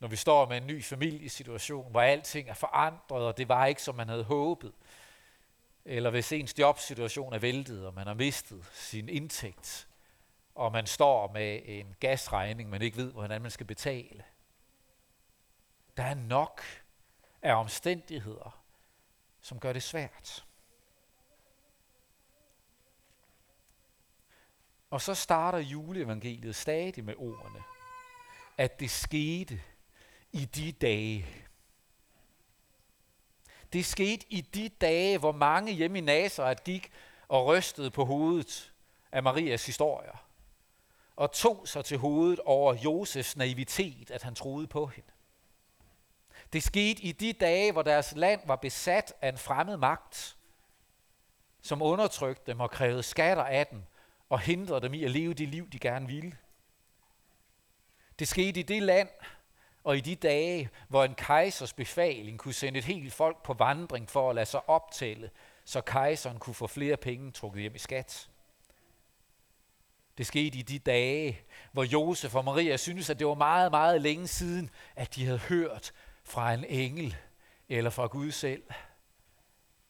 når 0.00 0.08
vi 0.08 0.16
står 0.16 0.48
med 0.48 0.56
en 0.56 0.66
ny 0.66 0.84
familiesituation, 0.84 1.90
hvor 1.90 2.00
alting 2.00 2.48
er 2.48 2.54
forandret, 2.54 3.22
og 3.22 3.36
det 3.36 3.48
var 3.48 3.66
ikke, 3.66 3.82
som 3.82 3.94
man 3.94 4.08
havde 4.08 4.24
håbet. 4.24 4.72
Eller 5.84 6.10
hvis 6.10 6.32
ens 6.32 6.58
jobsituation 6.58 7.32
er 7.32 7.38
væltet, 7.38 7.86
og 7.86 7.94
man 7.94 8.06
har 8.06 8.14
mistet 8.14 8.70
sin 8.72 9.08
indtægt, 9.08 9.88
og 10.54 10.72
man 10.72 10.86
står 10.86 11.32
med 11.32 11.60
en 11.64 11.94
gasregning, 12.00 12.70
man 12.70 12.82
ikke 12.82 12.96
ved, 12.96 13.12
hvordan 13.12 13.42
man 13.42 13.50
skal 13.50 13.66
betale. 13.66 14.24
Der 15.96 16.02
er 16.02 16.14
nok 16.14 16.62
af 17.42 17.54
omstændigheder, 17.54 18.62
som 19.40 19.60
gør 19.60 19.72
det 19.72 19.82
svært. 19.82 20.44
Og 24.90 25.00
så 25.00 25.14
starter 25.14 25.58
juleevangeliet 25.58 26.56
stadig 26.56 27.04
med 27.04 27.14
ordene, 27.16 27.62
at 28.58 28.80
det 28.80 28.90
skete 28.90 29.62
i 30.34 30.44
de 30.44 30.72
dage. 30.72 31.26
Det 33.72 33.86
skete 33.86 34.26
i 34.30 34.40
de 34.40 34.68
dage, 34.68 35.18
hvor 35.18 35.32
mange 35.32 35.72
hjemme 35.72 35.98
i 35.98 36.00
Nazareth 36.00 36.62
gik 36.64 36.92
og 37.28 37.46
rystede 37.46 37.90
på 37.90 38.04
hovedet 38.04 38.72
af 39.12 39.22
Marias 39.22 39.66
historier, 39.66 40.26
og 41.16 41.32
tog 41.32 41.68
sig 41.68 41.84
til 41.84 41.98
hovedet 41.98 42.40
over 42.40 42.74
Josefs 42.74 43.36
naivitet, 43.36 44.10
at 44.10 44.22
han 44.22 44.34
troede 44.34 44.66
på 44.66 44.86
hende. 44.86 45.10
Det 46.52 46.62
skete 46.62 47.02
i 47.02 47.12
de 47.12 47.32
dage, 47.32 47.72
hvor 47.72 47.82
deres 47.82 48.12
land 48.16 48.40
var 48.46 48.56
besat 48.56 49.14
af 49.20 49.28
en 49.28 49.38
fremmed 49.38 49.76
magt, 49.76 50.36
som 51.62 51.82
undertrykte 51.82 52.42
dem 52.46 52.60
og 52.60 52.70
krævede 52.70 53.02
skatter 53.02 53.44
af 53.44 53.66
dem 53.66 53.82
og 54.28 54.40
hindrede 54.40 54.80
dem 54.80 54.94
i 54.94 55.04
at 55.04 55.10
leve 55.10 55.34
det 55.34 55.48
liv, 55.48 55.70
de 55.70 55.78
gerne 55.78 56.06
ville. 56.06 56.36
Det 58.18 58.28
skete 58.28 58.60
i 58.60 58.62
det 58.62 58.82
land, 58.82 59.08
og 59.84 59.96
i 59.96 60.00
de 60.00 60.14
dage, 60.14 60.70
hvor 60.88 61.04
en 61.04 61.14
kejsers 61.14 61.72
befaling 61.72 62.38
kunne 62.38 62.54
sende 62.54 62.78
et 62.78 62.84
helt 62.84 63.12
folk 63.12 63.42
på 63.42 63.52
vandring 63.52 64.10
for 64.10 64.30
at 64.30 64.34
lade 64.34 64.46
sig 64.46 64.68
optælle, 64.68 65.30
så 65.64 65.80
kejseren 65.80 66.38
kunne 66.38 66.54
få 66.54 66.66
flere 66.66 66.96
penge 66.96 67.32
trukket 67.32 67.60
hjem 67.60 67.74
i 67.74 67.78
skat. 67.78 68.28
Det 70.18 70.26
skete 70.26 70.58
i 70.58 70.62
de 70.62 70.78
dage, 70.78 71.40
hvor 71.72 71.82
Josef 71.82 72.34
og 72.34 72.44
Maria 72.44 72.76
syntes, 72.76 73.10
at 73.10 73.18
det 73.18 73.26
var 73.26 73.34
meget, 73.34 73.70
meget 73.70 74.00
længe 74.00 74.26
siden, 74.26 74.70
at 74.96 75.14
de 75.14 75.24
havde 75.24 75.38
hørt 75.38 75.92
fra 76.24 76.52
en 76.54 76.64
engel 76.64 77.16
eller 77.68 77.90
fra 77.90 78.06
Gud 78.06 78.30
selv. 78.30 78.62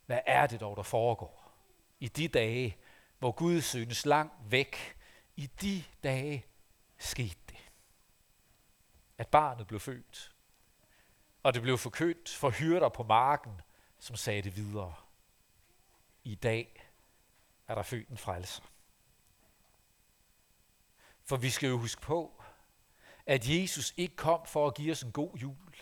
Hvad 0.07 0.19
er 0.27 0.47
det 0.47 0.61
dog, 0.61 0.77
der 0.77 0.83
foregår? 0.83 1.53
I 2.01 2.09
de 2.09 2.29
dage, 2.29 2.77
hvor 3.19 3.33
Gud 3.33 3.61
synes 3.61 4.07
langt 4.07 4.35
væk, 4.49 4.97
i 5.37 5.47
de 5.47 5.85
dage 6.03 6.45
skete 6.99 7.44
at 9.19 9.29
barnet 9.29 9.67
blev 9.67 9.81
født. 9.81 10.35
Og 11.43 11.55
det 11.55 11.63
blev 11.63 11.79
forkøbt 11.79 12.29
for 12.29 12.51
hyrder 12.51 12.89
på 12.89 13.03
marken, 13.03 13.61
som 13.99 14.17
sagde 14.17 14.43
det 14.43 14.57
videre. 14.57 14.95
I 16.25 16.35
dag 16.35 16.91
er 17.67 17.75
der 17.75 17.83
født 17.83 18.09
en 18.09 18.19
frelser. 18.19 18.63
For 21.23 21.37
vi 21.37 21.51
skal 21.51 21.69
jo 21.69 21.79
huske 21.79 22.03
på, 22.03 22.43
at 23.27 23.49
Jesus 23.49 23.95
ikke 23.97 24.17
kom 24.17 24.47
for 24.47 24.67
at 24.67 24.75
give 24.75 24.93
os 24.93 25.03
en 25.03 25.13
god 25.13 25.37
jul. 25.37 25.75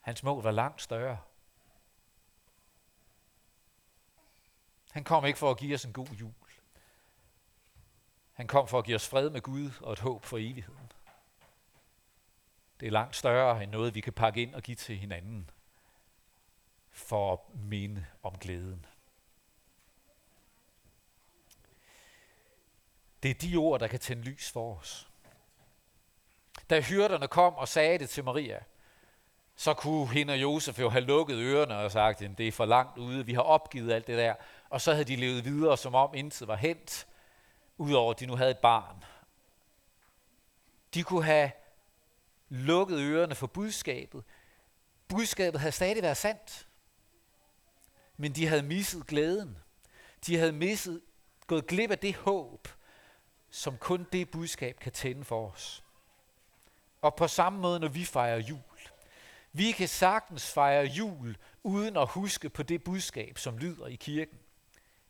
Hans 0.00 0.22
mål 0.22 0.42
var 0.42 0.50
langt 0.50 0.82
større. 0.82 1.18
Han 4.92 5.04
kom 5.04 5.24
ikke 5.24 5.38
for 5.38 5.50
at 5.50 5.58
give 5.58 5.74
os 5.74 5.84
en 5.84 5.92
god 5.92 6.06
jul. 6.06 6.41
Han 8.42 8.46
kom 8.48 8.68
for 8.68 8.78
at 8.78 8.84
give 8.84 8.94
os 8.94 9.08
fred 9.08 9.30
med 9.30 9.40
Gud 9.40 9.70
og 9.80 9.92
et 9.92 9.98
håb 9.98 10.24
for 10.24 10.38
evigheden. 10.38 10.92
Det 12.80 12.86
er 12.86 12.90
langt 12.90 13.16
større 13.16 13.62
end 13.62 13.70
noget, 13.70 13.94
vi 13.94 14.00
kan 14.00 14.12
pakke 14.12 14.42
ind 14.42 14.54
og 14.54 14.62
give 14.62 14.74
til 14.74 14.96
hinanden 14.96 15.50
for 16.90 17.32
at 17.32 17.38
minde 17.54 18.06
om 18.22 18.38
glæden. 18.38 18.86
Det 23.22 23.30
er 23.30 23.34
de 23.34 23.56
ord, 23.56 23.80
der 23.80 23.86
kan 23.86 24.00
tænde 24.00 24.22
lys 24.22 24.50
for 24.50 24.76
os. 24.76 25.10
Da 26.70 26.80
hyrderne 26.80 27.28
kom 27.28 27.54
og 27.54 27.68
sagde 27.68 27.98
det 27.98 28.08
til 28.08 28.24
Maria, 28.24 28.60
så 29.56 29.74
kunne 29.74 30.08
hende 30.08 30.32
og 30.32 30.42
Josef 30.42 30.78
jo 30.80 30.88
have 30.88 31.04
lukket 31.04 31.36
ørerne 31.36 31.76
og 31.76 31.92
sagt, 31.92 32.22
at 32.22 32.38
det 32.38 32.48
er 32.48 32.52
for 32.52 32.64
langt 32.66 32.98
ude, 32.98 33.26
vi 33.26 33.34
har 33.34 33.42
opgivet 33.42 33.92
alt 33.92 34.06
det 34.06 34.18
der. 34.18 34.34
Og 34.68 34.80
så 34.80 34.92
havde 34.92 35.04
de 35.04 35.16
levet 35.16 35.44
videre, 35.44 35.78
som 35.78 35.94
om 35.94 36.14
intet 36.14 36.48
var 36.48 36.56
hent 36.56 37.06
udover 37.82 38.10
at 38.10 38.20
de 38.20 38.26
nu 38.26 38.36
havde 38.36 38.50
et 38.50 38.58
barn. 38.58 39.04
De 40.94 41.02
kunne 41.02 41.24
have 41.24 41.50
lukket 42.48 42.98
ørerne 42.98 43.34
for 43.34 43.46
budskabet. 43.46 44.24
Budskabet 45.08 45.60
havde 45.60 45.72
stadig 45.72 46.02
været 46.02 46.16
sandt. 46.16 46.68
Men 48.16 48.32
de 48.32 48.46
havde 48.46 48.62
misset 48.62 49.06
glæden. 49.06 49.58
De 50.26 50.36
havde 50.36 50.52
misset, 50.52 51.00
gået 51.46 51.66
glip 51.66 51.90
af 51.90 51.98
det 51.98 52.14
håb, 52.14 52.68
som 53.50 53.78
kun 53.78 54.06
det 54.12 54.30
budskab 54.30 54.78
kan 54.78 54.92
tænde 54.92 55.24
for 55.24 55.50
os. 55.50 55.84
Og 57.00 57.14
på 57.14 57.28
samme 57.28 57.60
måde, 57.60 57.80
når 57.80 57.88
vi 57.88 58.04
fejrer 58.04 58.38
jul. 58.38 58.58
Vi 59.52 59.72
kan 59.72 59.88
sagtens 59.88 60.52
fejre 60.52 60.84
jul, 60.84 61.36
uden 61.62 61.96
at 61.96 62.08
huske 62.08 62.50
på 62.50 62.62
det 62.62 62.84
budskab, 62.84 63.38
som 63.38 63.58
lyder 63.58 63.86
i 63.86 63.94
kirken. 63.94 64.38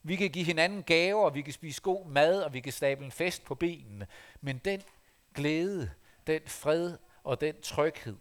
Vi 0.03 0.15
kan 0.15 0.29
give 0.29 0.45
hinanden 0.45 0.83
gaver, 0.83 1.29
vi 1.29 1.41
kan 1.41 1.53
spise 1.53 1.81
god 1.81 2.05
mad, 2.05 2.43
og 2.43 2.53
vi 2.53 2.59
kan 2.59 2.73
stable 2.73 3.05
en 3.05 3.11
fest 3.11 3.43
på 3.43 3.55
benene. 3.55 4.07
Men 4.41 4.57
den 4.57 4.81
glæde, 5.33 5.91
den 6.27 6.41
fred 6.47 6.97
og 7.23 7.41
den 7.41 7.61
tryghed, 7.61 8.17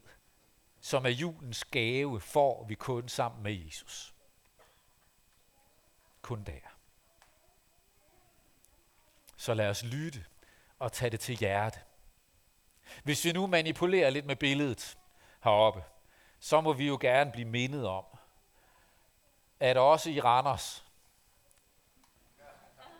som 0.80 1.04
er 1.04 1.10
julens 1.10 1.64
gave, 1.64 2.20
får 2.20 2.64
vi 2.68 2.74
kun 2.74 3.08
sammen 3.08 3.42
med 3.42 3.52
Jesus. 3.52 4.14
Kun 6.22 6.44
der. 6.44 6.60
Så 9.36 9.54
lad 9.54 9.68
os 9.68 9.82
lytte 9.82 10.24
og 10.78 10.92
tage 10.92 11.10
det 11.10 11.20
til 11.20 11.36
hjerte. 11.36 11.80
Hvis 13.04 13.24
vi 13.24 13.32
nu 13.32 13.46
manipulerer 13.46 14.10
lidt 14.10 14.26
med 14.26 14.36
billedet 14.36 14.98
heroppe, 15.44 15.84
så 16.38 16.60
må 16.60 16.72
vi 16.72 16.86
jo 16.86 16.98
gerne 17.00 17.32
blive 17.32 17.48
mindet 17.48 17.86
om, 17.86 18.04
at 19.60 19.76
også 19.76 20.10
i 20.10 20.20
Randers 20.20 20.84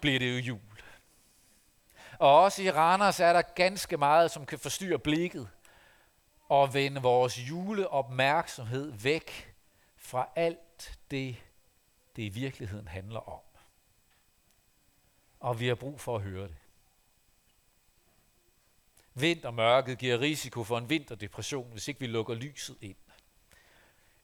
bliver 0.02 0.18
det 0.18 0.32
jo 0.32 0.38
jul. 0.38 0.82
Og 2.18 2.42
også 2.42 2.62
i 2.62 2.71
Randers 2.71 3.21
er 3.21 3.32
der 3.32 3.42
ganske 3.42 3.97
meget, 3.97 4.30
som 4.30 4.47
kan 4.47 4.59
forstyrre 4.59 4.99
blikket 4.99 5.49
og 6.49 6.75
vende 6.75 7.02
vores 7.02 7.38
juleopmærksomhed 7.38 8.92
væk 8.92 9.54
fra 9.97 10.28
alt 10.37 10.99
det, 11.11 11.37
det 12.16 12.23
i 12.23 12.28
virkeligheden 12.28 12.88
handler 12.88 13.21
om. 13.21 13.40
Og 15.40 15.61
vi 15.61 15.68
har 15.68 15.75
brug 15.75 16.00
for 16.00 16.16
at 16.16 16.23
høre 16.23 16.49
det. 16.49 16.56
Vintermørket 19.14 19.99
giver 19.99 20.21
risiko 20.21 20.64
for 20.64 20.78
en 20.78 20.90
vinterdepression, 20.90 21.73
hvis 21.73 21.88
ikke 21.88 22.00
vi 22.00 22.06
lukker 22.06 22.35
lyset 22.35 22.76
ind. 22.80 22.97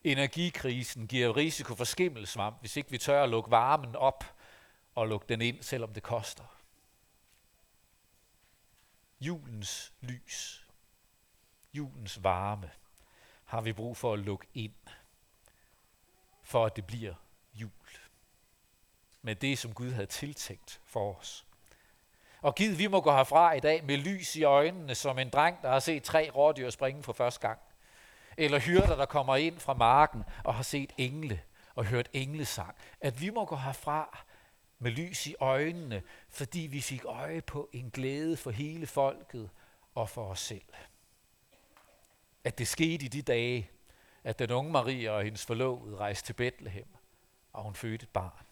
Energikrisen 0.04 1.06
giver 1.06 1.36
risiko 1.36 1.74
for 1.74 1.84
skimmelsvamp, 1.84 2.60
hvis 2.60 2.76
ikke 2.76 2.90
vi 2.90 2.98
tør 2.98 3.22
at 3.22 3.28
lukke 3.28 3.50
varmen 3.50 3.96
op 3.96 4.24
og 4.98 5.08
lukke 5.08 5.26
den 5.28 5.40
ind, 5.40 5.62
selvom 5.62 5.94
det 5.94 6.02
koster. 6.02 6.44
Julens 9.20 9.92
lys, 10.00 10.66
julens 11.74 12.24
varme, 12.24 12.70
har 13.44 13.60
vi 13.60 13.72
brug 13.72 13.96
for 13.96 14.12
at 14.12 14.18
lukke 14.18 14.46
ind, 14.54 14.74
for 16.42 16.66
at 16.66 16.76
det 16.76 16.86
bliver 16.86 17.14
jul. 17.54 17.70
Med 19.22 19.34
det, 19.34 19.58
som 19.58 19.74
Gud 19.74 19.90
havde 19.90 20.06
tiltænkt 20.06 20.80
for 20.84 21.14
os. 21.14 21.46
Og 22.40 22.54
giv, 22.54 22.78
vi 22.78 22.86
må 22.86 23.00
gå 23.00 23.12
herfra 23.12 23.52
i 23.52 23.60
dag 23.60 23.84
med 23.84 23.96
lys 23.96 24.36
i 24.36 24.42
øjnene, 24.42 24.94
som 24.94 25.18
en 25.18 25.30
dreng, 25.30 25.62
der 25.62 25.70
har 25.70 25.80
set 25.80 26.02
tre 26.02 26.30
rådyr 26.34 26.70
springe 26.70 27.02
for 27.02 27.12
første 27.12 27.40
gang. 27.40 27.60
Eller 28.36 28.58
hyrder, 28.58 28.96
der 28.96 29.06
kommer 29.06 29.36
ind 29.36 29.58
fra 29.58 29.74
marken 29.74 30.24
og 30.44 30.54
har 30.54 30.62
set 30.62 30.92
engle 30.96 31.42
og 31.74 31.84
hørt 31.84 32.08
englesang. 32.12 32.76
At 33.00 33.20
vi 33.20 33.30
må 33.30 33.44
gå 33.44 33.56
herfra 33.56 34.24
med 34.78 34.90
lys 34.90 35.26
i 35.26 35.34
øjnene, 35.40 36.02
fordi 36.28 36.60
vi 36.60 36.80
fik 36.80 37.04
øje 37.04 37.40
på 37.40 37.70
en 37.72 37.90
glæde 37.90 38.36
for 38.36 38.50
hele 38.50 38.86
folket 38.86 39.50
og 39.94 40.08
for 40.08 40.30
os 40.30 40.40
selv. 40.40 40.62
At 42.44 42.58
det 42.58 42.68
skete 42.68 43.04
i 43.04 43.08
de 43.08 43.22
dage, 43.22 43.70
at 44.24 44.38
den 44.38 44.50
unge 44.50 44.72
Maria 44.72 45.10
og 45.10 45.24
hendes 45.24 45.46
forlovede 45.46 45.96
rejste 45.96 46.26
til 46.26 46.32
Bethlehem, 46.32 46.86
og 47.52 47.62
hun 47.62 47.74
fødte 47.74 48.02
et 48.02 48.08
barn. 48.08 48.46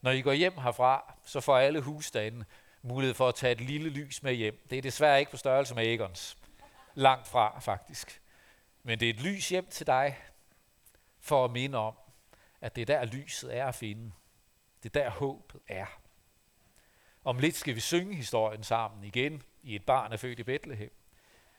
Når 0.00 0.10
I 0.10 0.20
går 0.20 0.32
hjem 0.32 0.58
herfra, 0.58 1.14
så 1.24 1.40
får 1.40 1.58
alle 1.58 1.80
husstande 1.80 2.44
mulighed 2.82 3.14
for 3.14 3.28
at 3.28 3.34
tage 3.34 3.52
et 3.52 3.60
lille 3.60 3.90
lys 3.90 4.22
med 4.22 4.34
hjem. 4.34 4.66
Det 4.70 4.78
er 4.78 4.82
desværre 4.82 5.18
ikke 5.20 5.30
på 5.30 5.36
størrelse 5.36 5.74
med 5.74 5.86
Egons. 5.86 6.38
Langt 6.94 7.28
fra, 7.28 7.58
faktisk. 7.60 8.22
Men 8.82 9.00
det 9.00 9.10
er 9.10 9.14
et 9.14 9.20
lys 9.20 9.48
hjem 9.48 9.66
til 9.66 9.86
dig, 9.86 10.18
for 11.20 11.44
at 11.44 11.50
minde 11.50 11.78
om, 11.78 11.94
at 12.60 12.76
det 12.76 12.82
er 12.82 12.86
der 12.86 13.04
lyset 13.04 13.56
er 13.56 13.66
at 13.66 13.74
finde. 13.74 14.12
Det 14.82 14.96
er 14.96 15.02
der 15.02 15.10
håbet 15.10 15.60
er. 15.68 15.86
Om 17.24 17.38
lidt 17.38 17.56
skal 17.56 17.74
vi 17.74 17.80
synge 17.80 18.14
historien 18.14 18.64
sammen 18.64 19.04
igen 19.04 19.42
i 19.62 19.74
et 19.74 19.86
barn 19.86 20.12
er 20.12 20.16
født 20.16 20.38
i 20.38 20.42
Bethlehem. 20.42 20.92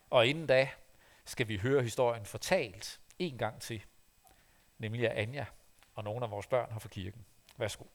Og 0.09 0.27
inden 0.27 0.47
da 0.47 0.69
skal 1.25 1.47
vi 1.47 1.57
høre 1.57 1.83
historien 1.83 2.25
fortalt 2.25 2.99
en 3.19 3.37
gang 3.37 3.61
til, 3.61 3.85
nemlig 4.77 5.09
af 5.09 5.21
Anja 5.21 5.45
og 5.95 6.03
nogle 6.03 6.25
af 6.25 6.31
vores 6.31 6.47
børn 6.47 6.71
her 6.71 6.79
fra 6.79 6.89
kirken. 6.89 7.25
Værsgo. 7.57 7.85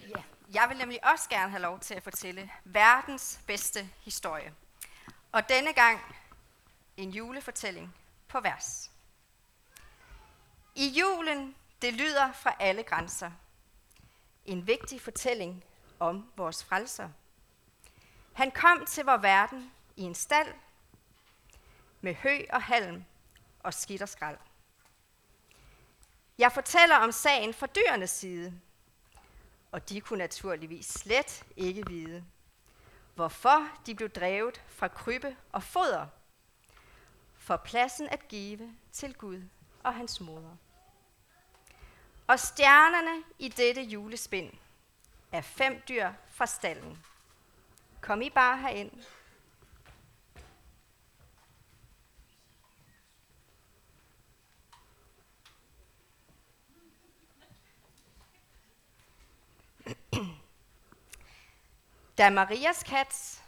Ja, 0.00 0.22
jeg 0.54 0.66
vil 0.68 0.78
nemlig 0.78 1.06
også 1.12 1.28
gerne 1.28 1.50
have 1.50 1.62
lov 1.62 1.80
til 1.80 1.94
at 1.94 2.02
fortælle 2.02 2.50
verdens 2.64 3.40
bedste 3.46 3.90
historie. 4.04 4.54
Og 5.32 5.48
denne 5.48 5.72
gang 5.72 6.00
en 6.96 7.10
julefortælling 7.10 7.94
på 8.28 8.40
vers. 8.40 8.93
I 10.76 10.88
julen, 10.88 11.56
det 11.82 11.94
lyder 11.94 12.32
fra 12.32 12.56
alle 12.58 12.82
grænser. 12.82 13.30
En 14.44 14.66
vigtig 14.66 15.00
fortælling 15.00 15.64
om 15.98 16.30
vores 16.36 16.64
frelser. 16.64 17.08
Han 18.32 18.50
kom 18.50 18.86
til 18.86 19.04
vor 19.04 19.16
verden 19.16 19.72
i 19.96 20.02
en 20.02 20.14
stald 20.14 20.54
med 22.00 22.14
hø 22.14 22.38
og 22.50 22.62
halm 22.62 23.04
og 23.60 23.74
skidt 23.74 24.02
og 24.02 24.08
skrald. 24.08 24.38
Jeg 26.38 26.52
fortæller 26.52 26.96
om 26.96 27.12
sagen 27.12 27.54
fra 27.54 27.66
dyrenes 27.66 28.10
side, 28.10 28.60
og 29.72 29.88
de 29.88 30.00
kunne 30.00 30.18
naturligvis 30.18 30.86
slet 30.86 31.44
ikke 31.56 31.86
vide, 31.86 32.24
hvorfor 33.14 33.68
de 33.86 33.94
blev 33.94 34.10
drevet 34.10 34.62
fra 34.68 34.88
krybbe 34.88 35.36
og 35.52 35.62
foder, 35.62 36.06
for 37.34 37.56
pladsen 37.56 38.08
at 38.08 38.28
give 38.28 38.76
til 38.92 39.14
Gud 39.14 39.42
og 39.82 39.94
hans 39.94 40.20
moder. 40.20 40.56
Og 42.26 42.40
stjernerne 42.40 43.22
i 43.38 43.48
dette 43.48 43.82
julespind 43.82 44.52
er 45.32 45.40
fem 45.40 45.80
dyr 45.88 46.12
fra 46.30 46.46
stallen. 46.46 47.04
Kom 48.00 48.22
I 48.22 48.30
bare 48.30 48.58
herind. 48.58 49.04
Da 62.18 62.30
Marias 62.30 62.82
kat 62.82 63.42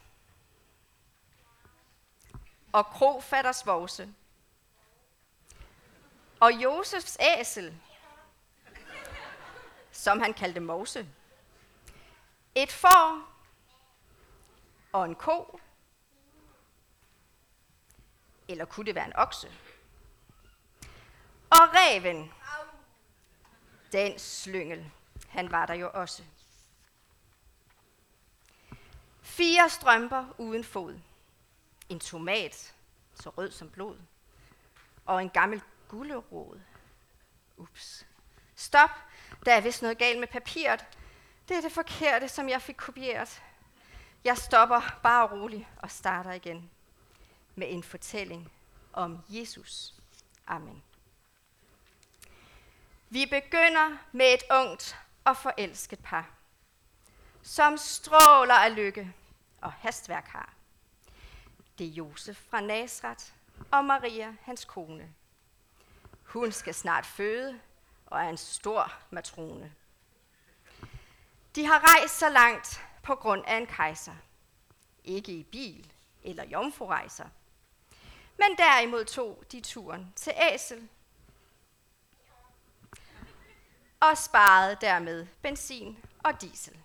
og 2.73 2.85
krofatters 2.85 3.65
vovse 3.65 4.13
og 6.39 6.51
Josefs 6.63 7.17
æsel, 7.19 7.77
som 10.07 10.19
han 10.19 10.33
kaldte 10.33 10.59
Mose, 10.59 11.09
et 12.55 12.71
får 12.71 13.27
og 14.93 15.05
en 15.05 15.15
ko, 15.15 15.59
eller 18.47 18.65
kunne 18.65 18.85
det 18.85 18.95
være 18.95 19.05
en 19.05 19.15
okse? 19.15 19.47
Og 21.49 21.73
reven, 21.75 22.31
den 23.91 24.19
slyngel, 24.19 24.91
han 25.29 25.51
var 25.51 25.65
der 25.65 25.73
jo 25.73 25.91
også. 25.93 26.23
Fire 29.21 29.69
strømper 29.69 30.25
uden 30.37 30.63
fod. 30.63 30.99
En 31.89 31.99
tomat, 31.99 32.75
så 33.13 33.29
rød 33.29 33.51
som 33.51 33.69
blod. 33.69 33.97
Og 35.05 35.21
en 35.21 35.29
gammel 35.29 35.61
gullerod. 35.87 36.59
Ups. 37.57 38.05
Stop, 38.59 38.89
der 39.45 39.53
er 39.53 39.61
vist 39.61 39.81
noget 39.81 39.97
galt 39.97 40.19
med 40.19 40.27
papiret. 40.27 40.85
Det 41.47 41.57
er 41.57 41.61
det 41.61 41.71
forkerte, 41.71 42.27
som 42.27 42.49
jeg 42.49 42.61
fik 42.61 42.75
kopieret. 42.75 43.41
Jeg 44.23 44.37
stopper 44.37 44.99
bare 45.03 45.27
roligt 45.27 45.67
og 45.77 45.91
starter 45.91 46.31
igen 46.31 46.69
med 47.55 47.67
en 47.69 47.83
fortælling 47.83 48.51
om 48.93 49.19
Jesus. 49.29 49.93
Amen. 50.47 50.83
Vi 53.09 53.25
begynder 53.25 53.97
med 54.11 54.33
et 54.33 54.43
ungt 54.51 54.97
og 55.23 55.37
forelsket 55.37 55.99
par, 56.03 56.29
som 57.43 57.77
stråler 57.77 58.55
af 58.55 58.75
lykke 58.75 59.13
og 59.61 59.71
hastværk 59.71 60.27
har. 60.27 60.53
Det 61.77 61.87
er 61.87 61.91
Josef 61.91 62.37
fra 62.49 62.61
Nazareth 62.61 63.25
og 63.71 63.85
Maria, 63.85 64.35
hans 64.41 64.65
kone. 64.65 65.13
Hun 66.23 66.51
skal 66.51 66.73
snart 66.73 67.05
føde 67.05 67.59
og 68.07 68.23
er 68.23 68.29
en 68.29 68.37
stor 68.37 68.93
matrone. 69.09 69.73
De 71.55 71.65
har 71.65 71.95
rejst 71.95 72.17
så 72.17 72.29
langt 72.29 72.81
på 73.03 73.15
grund 73.15 73.43
af 73.47 73.57
en 73.57 73.67
kejser. 73.67 74.15
Ikke 75.03 75.31
i 75.31 75.43
bil 75.43 75.91
eller 76.23 76.45
jomfrurejser. 76.45 77.25
Men 78.37 78.57
derimod 78.57 79.05
tog 79.05 79.43
de 79.51 79.61
turen 79.61 80.13
til 80.15 80.33
Æsel 80.53 80.89
og 83.99 84.17
sparede 84.17 84.77
dermed 84.81 85.27
benzin 85.41 85.97
og 86.23 86.41
diesel. 86.41 86.77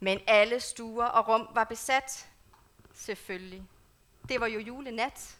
Men 0.00 0.20
alle 0.26 0.60
stuer 0.60 1.06
og 1.06 1.28
rum 1.28 1.48
var 1.54 1.64
besat. 1.64 2.28
Selvfølgelig. 2.94 3.62
Det 4.28 4.40
var 4.40 4.46
jo 4.46 4.58
julenat. 4.58 5.38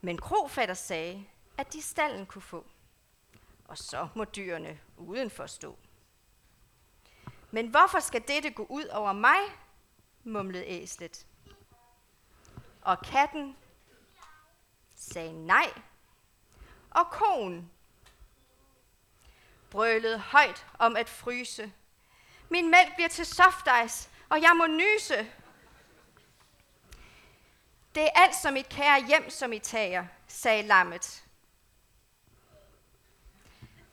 Men 0.00 0.18
krofatter 0.18 0.74
sagde, 0.74 1.24
at 1.58 1.72
de 1.72 1.82
stallen 1.82 2.26
kunne 2.26 2.42
få. 2.42 2.66
Og 3.64 3.78
så 3.78 4.08
må 4.14 4.24
dyrene 4.24 4.80
udenfor 4.96 5.46
stå. 5.46 5.78
Men 7.50 7.68
hvorfor 7.68 8.00
skal 8.00 8.28
dette 8.28 8.50
gå 8.50 8.66
ud 8.70 8.84
over 8.84 9.12
mig? 9.12 9.38
mumlede 10.24 10.66
æslet. 10.66 11.26
Og 12.82 12.98
katten 12.98 13.56
sagde 14.96 15.46
nej. 15.46 15.72
Og 16.90 17.10
konen 17.10 17.70
brølede 19.70 20.18
højt 20.18 20.66
om 20.78 20.96
at 20.96 21.08
fryse. 21.08 21.72
Min 22.48 22.70
mælk 22.70 22.94
bliver 22.94 23.08
til 23.08 23.26
softice, 23.26 24.10
og 24.28 24.42
jeg 24.42 24.52
må 24.56 24.66
nyse. 24.66 25.32
Det 27.94 28.02
er 28.02 28.10
alt 28.14 28.34
som 28.34 28.52
mit 28.52 28.68
kære 28.68 29.06
hjem, 29.06 29.30
som 29.30 29.52
I 29.52 29.58
tager, 29.58 30.06
sagde 30.28 30.62
lammet. 30.62 31.27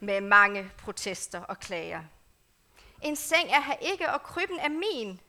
Med 0.05 0.21
mange 0.21 0.71
protester 0.77 1.39
og 1.39 1.59
klager. 1.59 2.03
En 3.01 3.15
seng 3.15 3.49
er 3.49 3.59
her 3.59 3.75
ikke, 3.75 4.09
og 4.09 4.23
krybben 4.23 4.59
er 4.59 4.69
min. 4.69 5.19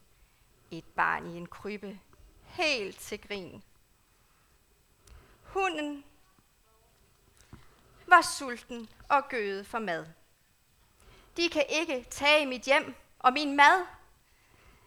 Et 0.71 0.85
barn 0.85 1.27
i 1.27 1.37
en 1.37 1.47
krybbe, 1.47 2.01
helt 2.45 2.99
til 2.99 3.21
grin. 3.21 3.63
Hunden 5.43 6.05
var 8.07 8.23
sulten 8.23 8.89
og 9.09 9.29
gøde 9.29 9.65
for 9.65 9.79
mad. 9.79 10.07
De 11.37 11.49
kan 11.49 11.65
ikke 11.69 12.07
tage 12.11 12.47
mit 12.47 12.63
hjem 12.63 12.95
og 13.19 13.33
min 13.33 13.57
mad. 13.57 13.87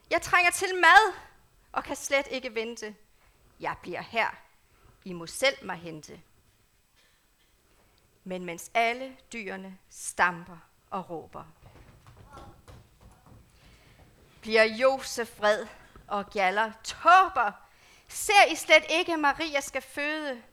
Jeg 0.10 0.21
trænger 0.21 0.52
til 0.52 0.75
mad 0.75 1.13
og 1.71 1.84
kan 1.84 1.95
slet 1.95 2.28
ikke 2.32 2.56
vente. 2.56 2.95
Jeg 3.60 3.75
bliver 3.82 4.02
her. 4.02 4.30
I 5.06 5.13
må 5.13 5.28
selv 5.28 5.65
mig 5.65 5.75
hente. 5.75 6.21
Men 8.29 8.45
mens 8.45 8.71
alle 8.73 9.17
dyrene 9.33 9.77
stamper 9.89 10.57
og 10.89 11.09
råber, 11.09 11.43
bliver 14.41 14.63
Josef 14.63 15.39
vred 15.39 15.67
og 16.07 16.29
gjaller 16.29 16.71
tåber. 16.83 17.51
Ser 18.07 18.45
I 18.51 18.55
slet 18.55 18.83
ikke, 18.89 19.13
at 19.13 19.19
Maria 19.19 19.61
skal 19.61 19.81
føde 19.81 20.43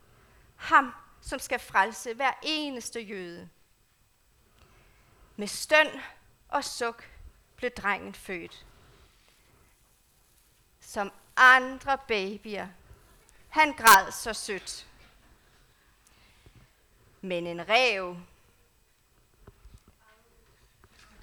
ham, 0.56 0.92
som 1.20 1.38
skal 1.38 1.58
frelse 1.58 2.14
hver 2.14 2.32
eneste 2.42 3.00
jøde? 3.00 3.48
Med 5.36 5.46
støn 5.46 5.88
og 6.48 6.64
suk 6.64 7.10
blev 7.56 7.70
drengen 7.70 8.14
født. 8.14 8.66
Som 10.80 11.12
andre 11.36 11.98
babyer. 12.08 12.66
Han 13.48 13.72
græd 13.72 14.12
så 14.12 14.32
sødt. 14.32 14.86
Men 17.26 17.46
en 17.46 17.68
rev 17.68 18.16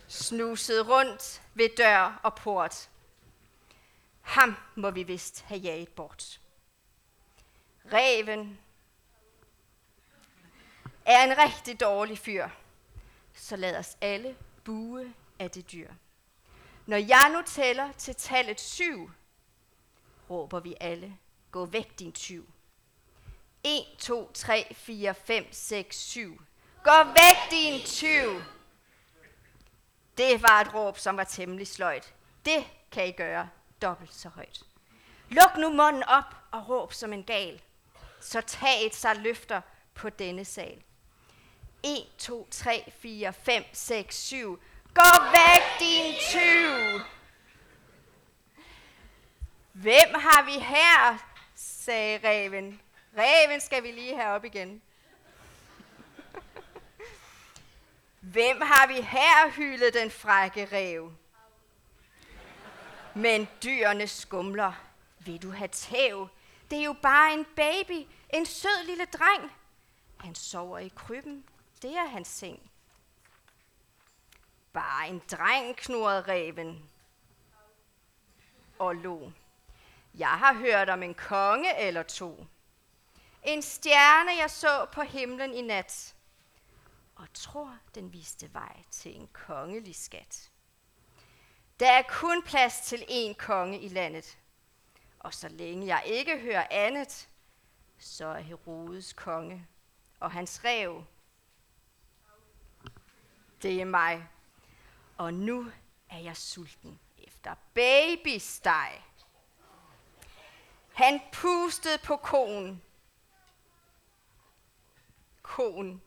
snusede 0.07 0.83
rundt 0.83 1.41
ved 1.53 1.69
dør 1.77 2.19
og 2.23 2.35
port. 2.35 2.89
Ham 4.21 4.55
må 4.75 4.91
vi 4.91 5.03
vist 5.03 5.41
have 5.41 5.59
jaget 5.59 5.89
bort. 5.89 6.41
Reven 7.93 8.59
er 11.05 11.23
en 11.23 11.37
rigtig 11.37 11.79
dårlig 11.79 12.17
fyr, 12.17 12.49
så 13.33 13.55
lad 13.55 13.77
os 13.77 13.97
alle 14.01 14.37
bue 14.63 15.13
af 15.39 15.51
det 15.51 15.71
dyr. 15.71 15.91
Når 16.85 16.97
jeg 16.97 17.29
nu 17.33 17.41
tæller 17.45 17.91
til 17.91 18.15
tallet 18.15 18.59
syv, 18.59 19.11
råber 20.29 20.59
vi 20.59 20.75
alle, 20.79 21.17
gå 21.51 21.65
væk 21.65 21.99
din 21.99 22.11
tyv. 22.11 22.52
1, 23.63 23.85
2, 23.99 24.31
3, 24.33 24.75
4, 24.75 25.13
5, 25.13 25.47
6, 25.51 25.97
7. 25.97 26.41
Gå 26.83 27.03
væk 27.03 27.51
din 27.51 27.81
tyv! 27.85 28.41
Det 30.17 30.43
var 30.43 30.61
et 30.61 30.73
råb, 30.73 30.97
som 30.97 31.17
var 31.17 31.23
temmelig 31.23 31.67
sløjt. 31.67 32.13
Det 32.45 32.65
kan 32.91 33.07
I 33.07 33.11
gøre 33.11 33.49
dobbelt 33.81 34.13
så 34.13 34.29
højt. 34.29 34.63
Luk 35.29 35.57
nu 35.57 35.69
munden 35.69 36.03
op 36.03 36.35
og 36.51 36.69
råb 36.69 36.93
som 36.93 37.13
en 37.13 37.23
gal. 37.23 37.61
Så 38.21 38.41
tag 38.41 38.85
et 38.85 38.95
sig 38.95 39.15
løfter 39.15 39.61
på 39.93 40.09
denne 40.09 40.45
sal. 40.45 40.83
1, 41.83 42.07
2, 42.17 42.47
3, 42.51 42.91
4, 42.97 43.33
5, 43.33 43.63
6, 43.73 44.15
7. 44.17 44.61
Gå 44.93 45.23
væk, 45.31 45.79
din 45.79 46.13
tyv! 46.31 46.99
Hvem 49.71 50.13
har 50.13 50.45
vi 50.45 50.59
her? 50.59 51.17
sagde 51.55 52.19
reven. 52.27 52.81
Reven 53.17 53.61
skal 53.61 53.83
vi 53.83 53.91
lige 53.91 54.15
have 54.15 54.29
op 54.29 54.45
igen. 54.45 54.81
Hvem 58.19 58.61
har 58.61 58.87
vi 58.87 59.01
her, 59.01 59.49
hyldet 59.49 59.93
den 59.93 60.11
frække 60.11 60.65
rev. 60.71 61.13
Men 63.15 63.47
dyrene 63.63 64.07
skumler. 64.07 64.73
Vil 65.19 65.41
du 65.41 65.51
have 65.51 65.67
tæv? 65.67 66.27
Det 66.71 66.79
er 66.79 66.83
jo 66.83 66.95
bare 67.01 67.33
en 67.33 67.45
baby, 67.55 68.07
en 68.33 68.45
sød 68.45 68.85
lille 68.85 69.05
dreng. 69.05 69.51
Han 70.19 70.35
sover 70.35 70.79
i 70.79 70.91
krybben. 70.95 71.45
Det 71.81 71.91
er 71.97 72.05
hans 72.05 72.27
seng. 72.27 72.71
Bare 74.73 75.07
en 75.07 75.21
dreng, 75.31 75.75
knurrede 75.75 76.21
reven 76.21 76.89
og 78.79 78.95
lo. 78.95 79.31
Jeg 80.13 80.27
har 80.27 80.53
hørt 80.53 80.89
om 80.89 81.03
en 81.03 81.13
konge 81.13 81.79
eller 81.79 82.03
to. 82.03 82.47
En 83.43 83.61
stjerne, 83.61 84.31
jeg 84.31 84.51
så 84.51 84.85
på 84.91 85.01
himlen 85.01 85.53
i 85.53 85.61
nat. 85.61 86.15
Og 87.15 87.27
tror, 87.33 87.77
den 87.95 88.13
viste 88.13 88.53
vej 88.53 88.83
til 88.91 89.15
en 89.15 89.29
kongelig 89.33 89.95
skat. 89.95 90.51
Der 91.79 91.91
er 91.91 92.01
kun 92.09 92.43
plads 92.43 92.79
til 92.79 93.05
én 93.09 93.33
konge 93.33 93.79
i 93.79 93.87
landet. 93.87 94.37
Og 95.19 95.33
så 95.33 95.47
længe 95.47 95.87
jeg 95.87 96.03
ikke 96.05 96.39
hører 96.39 96.67
andet, 96.71 97.29
så 97.97 98.25
er 98.25 98.39
Herodes 98.39 99.13
konge 99.13 99.67
og 100.19 100.31
hans 100.31 100.63
rev. 100.63 101.03
Det 103.61 103.81
er 103.81 103.85
mig. 103.85 104.27
Og 105.17 105.33
nu 105.33 105.71
er 106.09 106.17
jeg 106.17 106.37
sulten 106.37 106.99
efter 107.17 107.55
babysteg. 107.73 109.03
Han 110.93 111.21
pustede 111.33 111.97
på 112.03 112.15
konen 112.15 112.81
koen 115.55 116.01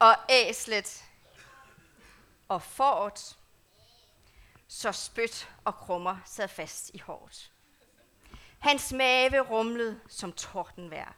Og 0.00 0.16
æslet. 0.28 1.04
Og 2.48 2.62
fort. 2.62 3.38
Så 4.68 4.92
spyt 4.92 5.50
og 5.64 5.74
krummer 5.74 6.16
sad 6.24 6.48
fast 6.48 6.90
i 6.94 6.98
hårdt. 6.98 7.52
Hans 8.58 8.92
mave 8.92 9.40
rumlede 9.40 10.00
som 10.08 10.32
tordenvær. 10.32 11.16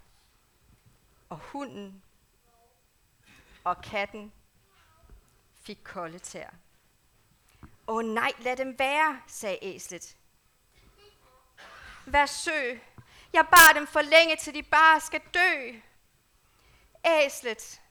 Og 1.29 1.38
hunden 1.38 2.03
og 3.64 3.83
katten 3.83 4.33
fik 5.62 5.79
kolde 5.85 6.18
tær. 6.18 6.50
Åh 7.87 8.05
nej, 8.05 8.33
lad 8.38 8.57
dem 8.57 8.79
være, 8.79 9.20
sagde 9.26 9.59
æslet. 9.62 10.16
Vær 12.07 12.26
sø. 12.26 12.79
Jeg 13.33 13.46
bar 13.50 13.72
dem 13.74 13.87
for 13.87 14.00
længe, 14.03 14.37
til 14.37 14.55
de 14.55 14.62
bare 14.62 15.00
skal 15.00 15.20
dø. 15.35 15.81
Æslet, 17.05 17.83